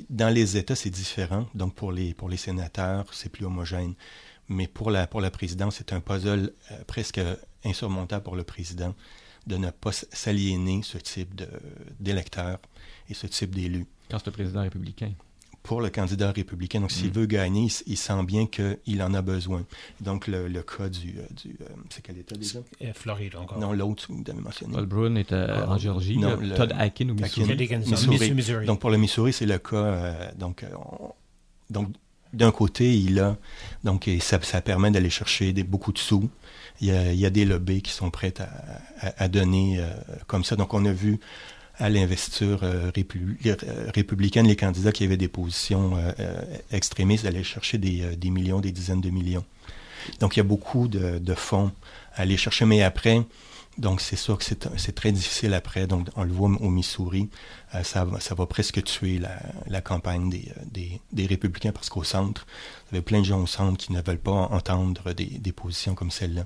dans 0.09 0.33
les 0.33 0.57
États, 0.57 0.75
c'est 0.75 0.89
différent. 0.89 1.47
Donc, 1.55 1.73
pour 1.75 1.91
les, 1.91 2.13
pour 2.13 2.29
les 2.29 2.37
sénateurs, 2.37 3.05
c'est 3.13 3.29
plus 3.29 3.45
homogène. 3.45 3.93
Mais 4.49 4.67
pour 4.67 4.91
la, 4.91 5.07
pour 5.07 5.21
la 5.21 5.31
présidence, 5.31 5.75
c'est 5.77 5.93
un 5.93 6.01
puzzle 6.01 6.53
euh, 6.71 6.83
presque 6.85 7.21
insurmontable 7.63 8.23
pour 8.23 8.35
le 8.35 8.43
président 8.43 8.93
de 9.47 9.57
ne 9.57 9.69
pas 9.71 9.91
s'aliéner 9.91 10.81
ce 10.83 10.97
type 10.97 11.41
d'électeurs 11.99 12.59
et 13.09 13.13
ce 13.13 13.27
type 13.27 13.53
d'élus. 13.55 13.85
Quand 14.09 14.19
c'est 14.19 14.27
le 14.27 14.31
président 14.31 14.61
républicain 14.61 15.11
pour 15.63 15.79
le 15.79 15.89
candidat 15.89 16.31
républicain. 16.31 16.81
Donc, 16.81 16.91
s'il 16.91 17.09
mm. 17.09 17.13
veut 17.13 17.25
gagner, 17.25 17.67
il, 17.87 17.97
sent 17.97 18.23
bien 18.23 18.45
qu'il 18.45 19.01
en 19.01 19.13
a 19.13 19.21
besoin. 19.21 19.65
Donc, 20.01 20.27
le, 20.27 20.49
cas 20.61 20.89
du... 20.89 21.15
Euh, 21.17 21.23
du 21.41 21.57
euh, 21.61 21.65
c'est 21.89 22.01
quel 22.01 22.17
État 22.17 22.35
déjà? 22.35 22.59
Euh, 22.81 22.91
Floride 22.93 23.35
encore. 23.37 23.57
Non, 23.57 23.71
l'autre, 23.71 24.05
vous 24.09 24.23
avez 24.27 24.39
mentionné. 24.39 24.73
Paul 24.73 24.85
Brown 24.85 25.17
est 25.17 25.31
ah, 25.31 25.65
en 25.69 25.77
Géorgie. 25.77 26.17
Non, 26.17 26.37
Todd 26.55 26.73
Akin 26.77 27.09
au 27.09 27.13
Missouri. 27.13 28.33
Missouri. 28.33 28.65
Donc, 28.65 28.81
pour 28.81 28.91
le 28.91 28.97
Missouri, 28.97 29.31
c'est 29.31 29.45
le 29.45 29.57
cas... 29.57 30.33
donc, 30.37 30.65
donc 31.69 31.87
d'un 32.33 32.51
côté, 32.51 32.97
il 32.97 33.19
a... 33.19 33.37
Donc, 33.83 34.09
ça, 34.19 34.41
ça 34.41 34.61
permet 34.61 34.91
d'aller 34.91 35.11
chercher 35.11 35.53
des, 35.53 35.63
beaucoup 35.63 35.93
de 35.93 35.97
sous. 35.97 36.29
Il 36.81 36.87
y, 36.87 36.91
a, 36.91 37.13
il 37.13 37.19
y, 37.19 37.25
a, 37.25 37.29
des 37.29 37.45
lobbies 37.45 37.81
qui 37.83 37.91
sont 37.91 38.09
prêts 38.09 38.33
à, 38.39 39.23
à, 39.23 39.27
donner 39.29 39.79
comme 40.27 40.43
ça. 40.43 40.55
Donc, 40.55 40.73
on 40.73 40.83
a 40.83 40.91
vu 40.91 41.19
à 41.77 41.89
l'investiture 41.89 42.63
euh, 42.63 42.91
euh, 42.95 43.91
républicaine, 43.93 44.47
les 44.47 44.55
candidats 44.55 44.91
qui 44.91 45.03
avaient 45.03 45.17
des 45.17 45.27
positions 45.27 45.93
euh, 45.97 46.41
extrémistes 46.71 47.25
allaient 47.25 47.43
chercher 47.43 47.77
des, 47.77 48.29
millions, 48.29 48.59
des 48.59 48.71
dizaines 48.71 49.01
de 49.01 49.09
millions. 49.09 49.45
Donc 50.19 50.35
il 50.35 50.39
y 50.39 50.41
a 50.41 50.45
beaucoup 50.45 50.87
de, 50.87 51.33
fonds 51.33 51.71
à 52.15 52.21
aller 52.21 52.37
chercher, 52.37 52.65
mais 52.65 52.83
après, 52.83 53.23
donc 53.77 54.01
c'est 54.01 54.17
sûr 54.17 54.37
que 54.37 54.43
c'est 54.43 54.95
très 54.95 55.11
difficile 55.11 55.53
après. 55.53 55.87
Donc 55.87 56.09
on 56.15 56.23
le 56.23 56.31
voit 56.33 56.49
au 56.49 56.69
Missouri, 56.69 57.29
ça, 57.83 58.05
va, 58.05 58.45
presque 58.45 58.83
tuer 58.83 59.19
la, 59.67 59.81
campagne 59.81 60.29
des, 60.29 61.25
républicains 61.25 61.71
parce 61.71 61.89
qu'au 61.89 62.03
centre, 62.03 62.45
il 62.91 62.95
y 62.95 62.97
avait 62.97 63.03
plein 63.03 63.21
de 63.21 63.25
gens 63.25 63.41
au 63.41 63.47
centre 63.47 63.77
qui 63.77 63.93
ne 63.93 64.01
veulent 64.01 64.17
pas 64.17 64.31
entendre 64.31 65.13
des 65.13 65.51
positions 65.53 65.95
comme 65.95 66.11
celle-là. 66.11 66.45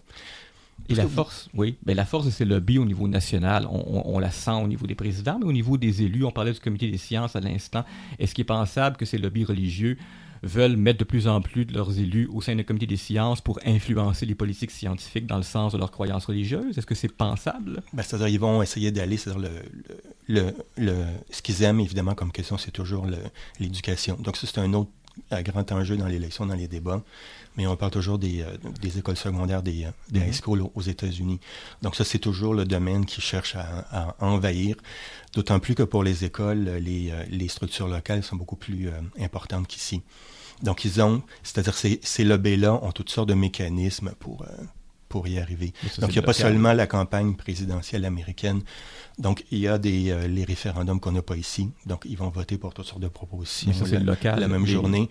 Et 0.89 0.95
la 0.95 1.07
force, 1.07 1.49
oui, 1.53 1.77
mais 1.85 1.93
la 1.93 2.05
force 2.05 2.25
de 2.25 2.31
ces 2.31 2.45
lobbies 2.45 2.77
au 2.77 2.85
niveau 2.85 3.07
national, 3.07 3.67
on, 3.69 4.19
la 4.19 4.31
sent 4.31 4.51
au 4.51 4.67
niveau 4.67 4.87
des 4.87 4.95
présidents, 4.95 5.37
mais 5.39 5.45
au 5.45 5.51
niveau 5.51 5.77
des 5.77 6.01
élus, 6.03 6.23
on 6.23 6.31
parlait 6.31 6.53
du 6.53 6.59
comité 6.59 6.89
des 6.89 6.97
sciences 6.97 7.35
à 7.35 7.41
l'instant. 7.41 7.83
Est-ce 8.19 8.33
qu'il 8.33 8.43
est 8.43 8.45
pensable 8.45 8.95
que 8.95 9.05
ces 9.05 9.17
lobbies 9.17 9.43
religieux 9.43 9.97
veulent 10.43 10.77
mettre 10.77 10.99
de 10.99 11.03
plus 11.03 11.27
en 11.27 11.41
plus 11.41 11.65
de 11.65 11.73
leurs 11.73 11.99
élus 11.99 12.29
au 12.31 12.41
sein 12.41 12.55
d'un 12.55 12.63
comité 12.63 12.85
des 12.85 12.95
sciences 12.95 13.41
pour 13.41 13.59
influencer 13.65 14.25
les 14.25 14.35
politiques 14.35 14.71
scientifiques 14.71 15.25
dans 15.25 15.37
le 15.37 15.43
sens 15.43 15.73
de 15.73 15.77
leurs 15.77 15.91
croyances 15.91 16.25
religieuses? 16.25 16.77
Est-ce 16.77 16.85
que 16.85 16.95
c'est 16.95 17.11
pensable? 17.11 17.81
Ben, 17.91 18.03
c'est-à-dire 18.03 18.27
ils 18.29 18.39
vont 18.39 18.61
essayer 18.61 18.91
d'aller, 18.91 19.17
c'est-à-dire 19.17 19.49
le, 19.49 19.51
le, 20.27 20.53
le, 20.77 21.05
ce 21.31 21.41
qu'ils 21.41 21.63
aiment 21.63 21.79
évidemment 21.81 22.15
comme 22.15 22.31
question, 22.31 22.57
c'est 22.57 22.71
toujours 22.71 23.07
l'éducation. 23.59 24.15
Donc 24.21 24.37
ça, 24.37 24.47
c'est 24.47 24.59
un 24.59 24.73
autre 24.73 24.91
grand 25.43 25.71
enjeu 25.71 25.97
dans 25.97 26.07
l'élection, 26.07 26.45
dans 26.45 26.55
les 26.55 26.67
débats 26.67 27.03
mais 27.57 27.65
on 27.65 27.75
parle 27.75 27.91
toujours 27.91 28.19
des, 28.19 28.41
euh, 28.41 28.55
des 28.81 28.99
écoles 28.99 29.17
secondaires, 29.17 29.63
des, 29.63 29.85
euh, 29.85 29.91
high 30.13 30.27
mhm. 30.27 30.33
schools 30.33 30.63
aux 30.73 30.81
États-Unis. 30.81 31.39
Donc 31.81 31.95
ça, 31.95 32.05
c'est 32.05 32.19
toujours 32.19 32.53
le 32.53 32.65
domaine 32.65 33.05
qui 33.05 33.19
cherche 33.19 33.55
à, 33.55 34.15
envahir, 34.19 34.75
d'autant 35.33 35.59
plus 35.59 35.75
que 35.75 35.83
pour 35.83 36.03
les 36.03 36.23
écoles, 36.23 36.65
les, 36.79 37.11
euh, 37.11 37.23
les 37.29 37.47
structures 37.47 37.87
locales 37.87 38.23
sont 38.23 38.35
beaucoup 38.35 38.55
plus 38.55 38.89
importantes 39.19 39.67
qu'ici. 39.67 40.01
Donc 40.63 40.85
ils 40.85 41.01
ont, 41.01 41.21
c'est-à-dire 41.43 41.75
ces, 41.75 41.99
ces 42.03 42.23
lobbies-là 42.23 42.73
ont 42.83 42.91
toutes 42.91 43.09
sortes 43.09 43.29
de 43.29 43.33
mécanismes 43.33 44.11
pour, 44.19 44.45
pour 45.09 45.27
y 45.27 45.39
arriver. 45.39 45.73
Donc, 45.99 46.09
il 46.11 46.13
n'y 46.13 46.19
a 46.19 46.23
pas 46.23 46.33
seulement 46.33 46.73
la 46.73 46.87
campagne 46.87 47.35
présidentielle 47.35 48.05
américaine. 48.05 48.61
Donc, 49.17 49.45
il 49.51 49.59
y 49.59 49.67
a 49.67 49.77
des, 49.77 50.11
euh, 50.11 50.27
les 50.27 50.43
référendums 50.43 50.99
qu'on 50.99 51.11
n'a 51.11 51.21
pas 51.21 51.37
ici. 51.37 51.71
Donc, 51.85 52.03
ils 52.05 52.17
vont 52.17 52.29
voter 52.29 52.57
pour 52.57 52.73
toutes 52.73 52.85
sortes 52.85 53.01
de 53.01 53.07
propositions 53.07 53.73
ça, 53.73 53.85
la, 53.85 53.99
local, 53.99 54.39
la 54.39 54.47
même 54.47 54.67
journée. 54.67 55.09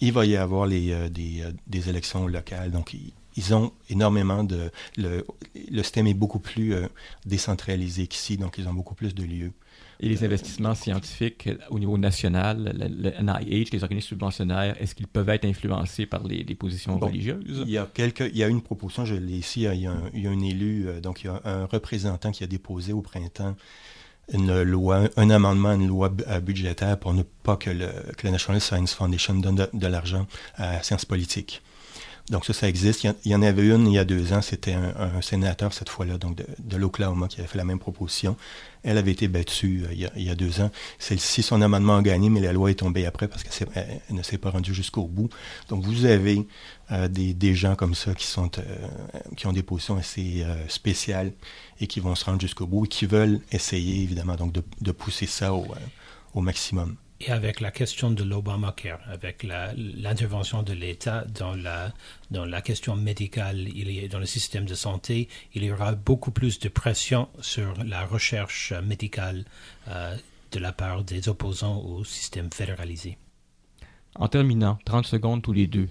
Il 0.00 0.12
va 0.12 0.24
y 0.26 0.36
avoir 0.36 0.66
les, 0.66 0.92
euh, 0.92 1.08
des, 1.08 1.42
euh, 1.42 1.52
des, 1.66 1.88
élections 1.88 2.26
locales. 2.28 2.70
Donc, 2.70 2.94
ils 3.36 3.54
ont 3.54 3.72
énormément 3.90 4.44
de... 4.44 4.70
Le, 4.96 5.26
le 5.70 5.82
système 5.82 6.06
est 6.06 6.14
beaucoup 6.14 6.40
plus 6.40 6.74
décentralisé 7.24 8.06
qu'ici, 8.06 8.36
donc 8.36 8.58
ils 8.58 8.68
ont 8.68 8.72
beaucoup 8.74 8.94
plus 8.94 9.14
de 9.14 9.22
lieux. 9.22 9.52
Et 10.00 10.08
les 10.08 10.22
investissements 10.22 10.76
scientifiques 10.76 11.48
au 11.70 11.78
niveau 11.80 11.98
national, 11.98 12.72
le, 12.78 13.10
NIH, 13.20 13.70
les 13.72 13.82
organismes 13.82 14.08
subventionnaires, 14.08 14.76
est-ce 14.80 14.94
qu'ils 14.94 15.08
peuvent 15.08 15.28
être 15.28 15.44
influencés 15.44 16.06
par 16.06 16.22
les, 16.24 16.44
positions 16.54 16.98
religieuses? 16.98 17.64
Il 17.66 17.70
y 17.70 17.78
a 17.78 17.88
quelques, 17.92 18.30
il 18.32 18.36
y 18.36 18.44
a 18.44 18.48
une 18.48 18.62
proposition, 18.62 19.04
je 19.04 19.16
l'ai 19.16 19.38
ici, 19.38 19.62
il 19.62 19.80
y, 19.80 19.86
a 19.86 19.90
un, 19.90 20.02
il 20.14 20.22
y 20.22 20.26
a 20.28 20.30
un 20.30 20.40
élu, 20.40 20.86
euh, 20.86 21.00
donc 21.00 21.22
il 21.22 21.26
y 21.26 21.30
a 21.30 21.40
un 21.44 21.64
représentant 21.64 22.30
qui 22.30 22.44
a 22.44 22.46
déposé 22.46 22.92
au 22.92 23.02
printemps 23.02 23.56
une 24.32 24.62
loi, 24.62 25.08
un 25.16 25.30
amendement 25.30 25.72
une 25.72 25.86
loi 25.86 26.10
euh, 26.28 26.40
budgétaire 26.40 26.98
pour 26.98 27.14
ne 27.14 27.22
pas 27.22 27.56
que, 27.56 27.70
le, 27.70 27.88
que 28.16 28.26
la 28.26 28.32
National 28.32 28.60
Science 28.60 28.94
Foundation 28.94 29.34
donne 29.34 29.66
de, 29.72 29.86
l'argent 29.86 30.26
à 30.56 30.74
la 30.74 30.82
science 30.82 31.04
politique. 31.04 31.62
Donc 32.30 32.44
ça, 32.44 32.52
ça 32.52 32.68
existe. 32.68 33.04
Il 33.04 33.32
y, 33.32 33.34
en 33.34 33.42
avait 33.42 33.66
une 33.66 33.86
il 33.86 33.94
y 33.94 33.98
a 33.98 34.04
deux 34.04 34.32
ans, 34.32 34.42
c'était 34.42 34.74
un, 34.74 35.22
sénateur 35.22 35.72
cette 35.72 35.88
fois-là, 35.88 36.18
donc 36.18 36.36
de, 36.36 36.76
l'Oklahoma, 36.76 37.28
qui 37.28 37.40
avait 37.40 37.48
fait 37.48 37.58
la 37.58 37.64
même 37.64 37.78
proposition. 37.78 38.36
Elle 38.82 38.98
avait 38.98 39.12
été 39.12 39.28
battue 39.28 39.84
euh, 39.84 40.08
il, 40.16 40.22
y 40.22 40.30
a, 40.30 40.34
deux 40.34 40.60
ans. 40.60 40.70
Celle-ci, 40.98 41.42
son 41.42 41.62
amendement 41.62 41.96
a 41.96 42.02
gagné, 42.02 42.28
mais 42.30 42.40
la 42.40 42.52
loi 42.52 42.70
est 42.70 42.74
tombée 42.74 43.06
après 43.06 43.28
parce 43.28 43.42
qu'elle 43.42 44.00
ne 44.10 44.22
s'est 44.22 44.38
pas 44.38 44.50
rendue 44.50 44.74
jusqu'au 44.74 45.06
bout. 45.06 45.30
Donc 45.68 45.84
vous 45.84 46.04
avez 46.04 46.46
euh, 46.92 47.08
des, 47.08 47.54
gens 47.54 47.74
comme 47.74 47.94
ça 47.94 48.14
qui 48.14 48.26
sont 48.26 48.50
qui 49.36 49.46
ont 49.46 49.52
des 49.52 49.62
positions 49.62 49.96
assez 49.96 50.44
spéciales 50.68 51.32
et 51.80 51.86
qui 51.86 52.00
vont 52.00 52.14
se 52.14 52.24
rendre 52.24 52.40
jusqu'au 52.40 52.66
bout 52.66 52.84
et 52.84 52.88
qui 52.88 53.06
veulent 53.06 53.40
essayer 53.52 54.02
évidemment 54.02 54.36
donc 54.36 54.52
de, 54.52 54.92
pousser 54.92 55.26
ça 55.26 55.52
euh, 55.52 55.60
au, 56.34 56.40
maximum. 56.40 56.96
Et 57.20 57.32
avec 57.32 57.60
la 57.60 57.72
question 57.72 58.12
de 58.12 58.22
l'Obamacare, 58.22 59.00
avec 59.08 59.42
l'intervention 59.42 60.62
de 60.62 60.72
l'État 60.72 61.24
dans 61.24 61.54
la, 61.54 62.60
question 62.62 62.94
médicale, 62.94 63.58
il 63.58 64.08
dans 64.08 64.20
le 64.20 64.26
système 64.26 64.66
de 64.66 64.74
santé, 64.74 65.28
il 65.52 65.64
y 65.64 65.72
aura 65.72 65.92
beaucoup 65.94 66.30
plus 66.30 66.60
de 66.60 66.68
pression 66.68 67.28
sur 67.40 67.74
la 67.84 68.04
recherche 68.04 68.72
médicale 68.84 69.44
euh, 69.88 70.16
de 70.52 70.58
la 70.60 70.72
part 70.72 71.02
des 71.02 71.28
opposants 71.28 71.80
au 71.80 72.04
système 72.04 72.50
fédéralisé. 72.52 73.18
En 74.14 74.28
terminant, 74.28 74.78
30 74.84 75.06
secondes 75.06 75.42
tous 75.42 75.52
les 75.52 75.66
deux, 75.66 75.88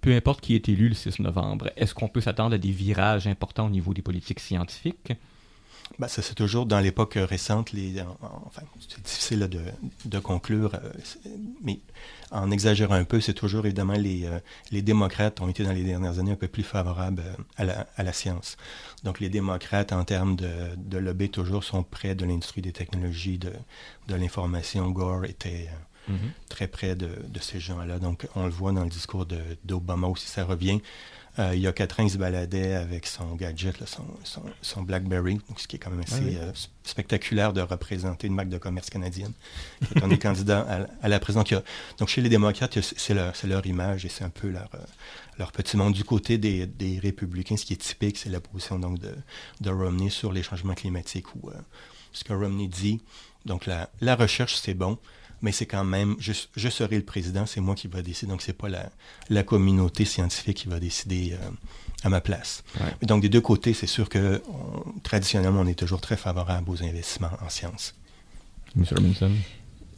peu 0.00 0.14
importe 0.14 0.40
qui 0.40 0.54
est 0.54 0.68
élu 0.68 0.88
le 0.88 0.94
6 0.94 1.20
novembre, 1.20 1.70
est-ce 1.76 1.94
qu'on 1.94 2.08
peut 2.08 2.20
s'attendre 2.20 2.54
à 2.54 2.58
des 2.58 2.70
virages 2.70 3.26
importants 3.26 3.66
au 3.66 3.70
niveau 3.70 3.94
des 3.94 4.02
politiques 4.02 4.40
scientifiques? 4.40 5.12
Ben, 5.98 6.08
ça, 6.08 6.20
c'est 6.20 6.34
toujours 6.34 6.66
dans 6.66 6.80
l'époque 6.80 7.14
récente, 7.16 7.72
les, 7.72 8.02
enfin, 8.20 8.62
c'est 8.88 9.02
difficile 9.02 9.40
de, 9.48 9.60
de, 10.04 10.18
conclure, 10.18 10.74
euh, 10.74 10.90
mais 11.62 11.80
en 12.30 12.50
exagérant 12.50 12.96
un 12.96 13.04
peu, 13.04 13.20
c'est 13.20 13.34
toujours 13.34 13.64
évidemment 13.66 13.94
les, 13.94 14.26
euh, 14.26 14.38
les 14.72 14.82
démocrates 14.82 15.40
ont 15.40 15.48
été 15.48 15.64
dans 15.64 15.72
les 15.72 15.84
dernières 15.84 16.18
années 16.18 16.32
un 16.32 16.36
peu 16.36 16.48
plus 16.48 16.64
favorables 16.64 17.22
euh, 17.24 17.42
à 17.56 17.64
la, 17.64 17.86
à 17.96 18.02
la 18.02 18.12
science. 18.12 18.56
Donc 19.04 19.20
les 19.20 19.28
démocrates, 19.28 19.92
en 19.92 20.04
termes 20.04 20.36
de, 20.36 20.50
de 20.76 20.98
lobby, 20.98 21.30
toujours 21.30 21.64
sont 21.64 21.82
près 21.82 22.14
de 22.14 22.24
l'industrie 22.26 22.62
des 22.62 22.72
technologies, 22.72 23.38
de, 23.38 23.52
de 24.08 24.14
l'information. 24.14 24.90
Gore 24.90 25.24
était 25.24 25.70
Mhm. 26.08 26.30
très 26.48 26.68
près 26.68 26.94
de, 26.94 27.08
ces 27.40 27.60
gens-là. 27.60 27.98
Donc, 27.98 28.28
on 28.34 28.44
le 28.44 28.50
voit 28.50 28.72
dans 28.72 28.84
le 28.84 28.88
discours 28.90 29.26
d'Obama 29.64 30.06
aussi, 30.06 30.28
ça 30.28 30.44
revient. 30.44 30.80
Euh, 31.38 31.54
il 31.54 31.60
y 31.60 31.66
a 31.66 31.72
quatre 31.72 32.00
ans, 32.00 32.02
il 32.02 32.10
se 32.10 32.16
baladait 32.16 32.74
avec 32.74 33.06
son 33.06 33.34
gadget, 33.34 33.76
son, 34.62 34.82
BlackBerry, 34.82 35.38
ce 35.56 35.66
qui 35.66 35.76
est 35.76 35.78
quand 35.78 35.90
même 35.90 36.00
assez 36.00 36.36
euh, 36.36 36.50
spectaculaire 36.82 37.52
de 37.52 37.60
représenter 37.60 38.26
une 38.26 38.34
marque 38.34 38.48
de 38.48 38.58
commerce 38.58 38.88
canadienne, 38.88 39.32
quand 39.94 40.06
on 40.06 40.10
est 40.10 40.18
candidat 40.22 40.86
à, 41.02 41.08
la 41.08 41.20
présidence. 41.20 41.52
donc, 41.98 42.08
chez 42.08 42.22
les 42.22 42.30
démocrates, 42.30 42.78
c'est 42.80 43.14
leur, 43.14 43.66
image 43.66 44.06
et 44.06 44.08
c'est 44.08 44.24
un 44.24 44.30
peu 44.30 44.48
leur, 44.48 44.68
euh, 44.74 44.78
leur 45.38 45.52
petit 45.52 45.76
monde. 45.76 45.92
Du 45.92 46.04
côté 46.04 46.38
des, 46.38 46.98
républicains, 47.02 47.56
ce 47.56 47.66
qui 47.66 47.74
est 47.74 47.76
typique, 47.76 48.16
c'est 48.16 48.30
la 48.30 48.40
position 48.40 48.78
donc, 48.78 48.98
de, 48.98 49.14
de 49.60 49.70
Romney 49.70 50.08
sur 50.08 50.32
les 50.32 50.42
changements 50.42 50.74
climatiques 50.74 51.34
ou 51.34 51.50
ce 52.12 52.24
que 52.24 52.32
Romney 52.32 52.68
dit. 52.68 53.02
Donc, 53.44 53.66
la, 53.66 53.90
la 54.00 54.16
recherche, 54.16 54.56
c'est 54.56 54.74
bon 54.74 54.98
mais 55.42 55.52
c'est 55.52 55.66
quand 55.66 55.84
même, 55.84 56.16
je, 56.18 56.32
je, 56.56 56.68
serai 56.68 56.96
le 56.96 57.04
président, 57.04 57.46
c'est 57.46 57.60
moi 57.60 57.74
qui 57.74 57.88
va 57.88 58.02
décider, 58.02 58.30
donc 58.30 58.42
c'est 58.42 58.52
pas 58.52 58.68
la, 58.68 58.90
la, 59.28 59.42
communauté 59.42 60.04
scientifique 60.04 60.58
qui 60.58 60.68
va 60.68 60.80
décider 60.80 61.32
euh, 61.32 61.50
à 62.02 62.08
ma 62.08 62.20
place. 62.20 62.64
Donc 63.02 63.22
des 63.22 63.28
deux 63.28 63.40
côtés, 63.40 63.74
c'est 63.74 63.86
sûr 63.86 64.08
que 64.08 64.42
traditionnellement, 65.02 65.60
on 65.60 65.66
est 65.66 65.78
toujours 65.78 66.00
très 66.00 66.16
favorable 66.16 66.70
aux 66.70 66.82
investissements 66.82 67.30
en 67.44 67.48
sciences. 67.48 67.94
M. 68.76 68.84
Robinson? 68.90 69.32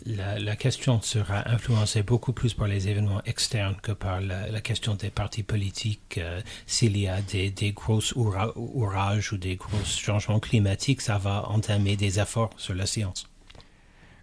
La, 0.07 0.39
la, 0.39 0.57
question 0.57 1.03
sera 1.03 1.51
influencée 1.51 2.03
beaucoup 2.03 2.33
plus 2.33 2.55
par 2.55 2.69
les 2.69 2.89
événements 2.89 3.21
externes 3.25 3.77
que 3.83 3.93
par 3.93 4.21
la, 4.21 4.49
la 4.49 4.61
question 4.61 4.95
des 4.95 5.11
partis 5.11 5.43
politiques. 5.43 6.19
Euh, 6.19 6.41
s'il 6.67 6.97
y 6.97 7.09
a 7.09 7.21
des, 7.21 7.51
des 7.51 7.73
grosses 7.73 8.15
orages 8.17 9.33
ou 9.33 9.37
des 9.37 9.57
gros 9.57 9.85
changements 9.85 10.41
climatiques, 10.41 11.01
ça 11.01 11.19
va 11.19 11.49
entamer 11.49 11.97
des 11.97 12.21
efforts 12.21 12.51
sur 12.57 12.75
la 12.75 12.87
science. 12.87 13.27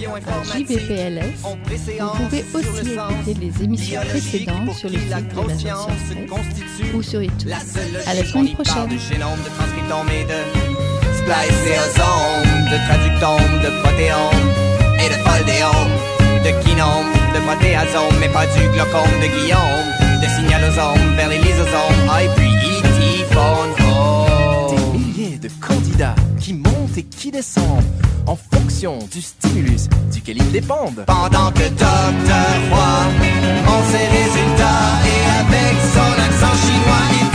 JVPLS. 0.42 1.34
Vous 1.42 1.56
pouvez 2.24 2.44
aussi 2.54 2.90
écouter 2.90 3.34
les 3.40 3.62
émissions 3.62 4.00
précédentes 4.00 4.74
sur 4.74 4.90
le 4.90 4.98
site 4.98 5.06
de 5.08 5.12
l'agence 5.12 5.52
Science 5.60 5.86
Presse 6.26 6.62
ou 6.92 7.02
sur 7.02 7.22
YouTube. 7.22 7.52
À 8.06 8.14
la 8.14 8.24
semaine 8.24 8.52
prochaine. 8.54 8.88
et 14.98 15.08
de 15.08 15.14
de 16.44 16.50
kinome, 16.62 17.23
de 17.34 17.40
protéasome, 17.40 18.16
mais 18.20 18.28
pas 18.28 18.46
du 18.46 18.68
glaucome 18.68 19.14
de 19.20 19.26
Guillaume, 19.26 19.88
de 20.22 20.28
signalosome 20.36 21.14
vers 21.16 21.28
les 21.28 21.38
lysosomes, 21.38 22.08
ah, 22.08 22.22
et 22.22 22.28
puis 22.36 22.48
itiphone. 22.48 23.72
Oh. 23.80 24.74
Des 24.74 24.98
milliers 24.98 25.38
de 25.38 25.48
candidats 25.60 26.14
qui 26.40 26.54
montent 26.54 26.96
et 26.96 27.02
qui 27.02 27.30
descendent 27.30 27.84
en 28.26 28.36
fonction 28.36 28.98
du 29.12 29.20
stimulus 29.20 29.88
duquel 30.12 30.38
ils 30.38 30.52
dépendent. 30.52 31.04
Pendant 31.06 31.50
que 31.50 31.68
Docteur 31.68 32.54
Roy, 32.70 33.02
en 33.66 33.82
ses 33.90 34.06
résultats 34.18 34.92
et 35.12 35.22
avec 35.40 35.76
son 35.92 36.12
accent 36.26 36.56
chinois, 36.66 37.06
il 37.20 37.33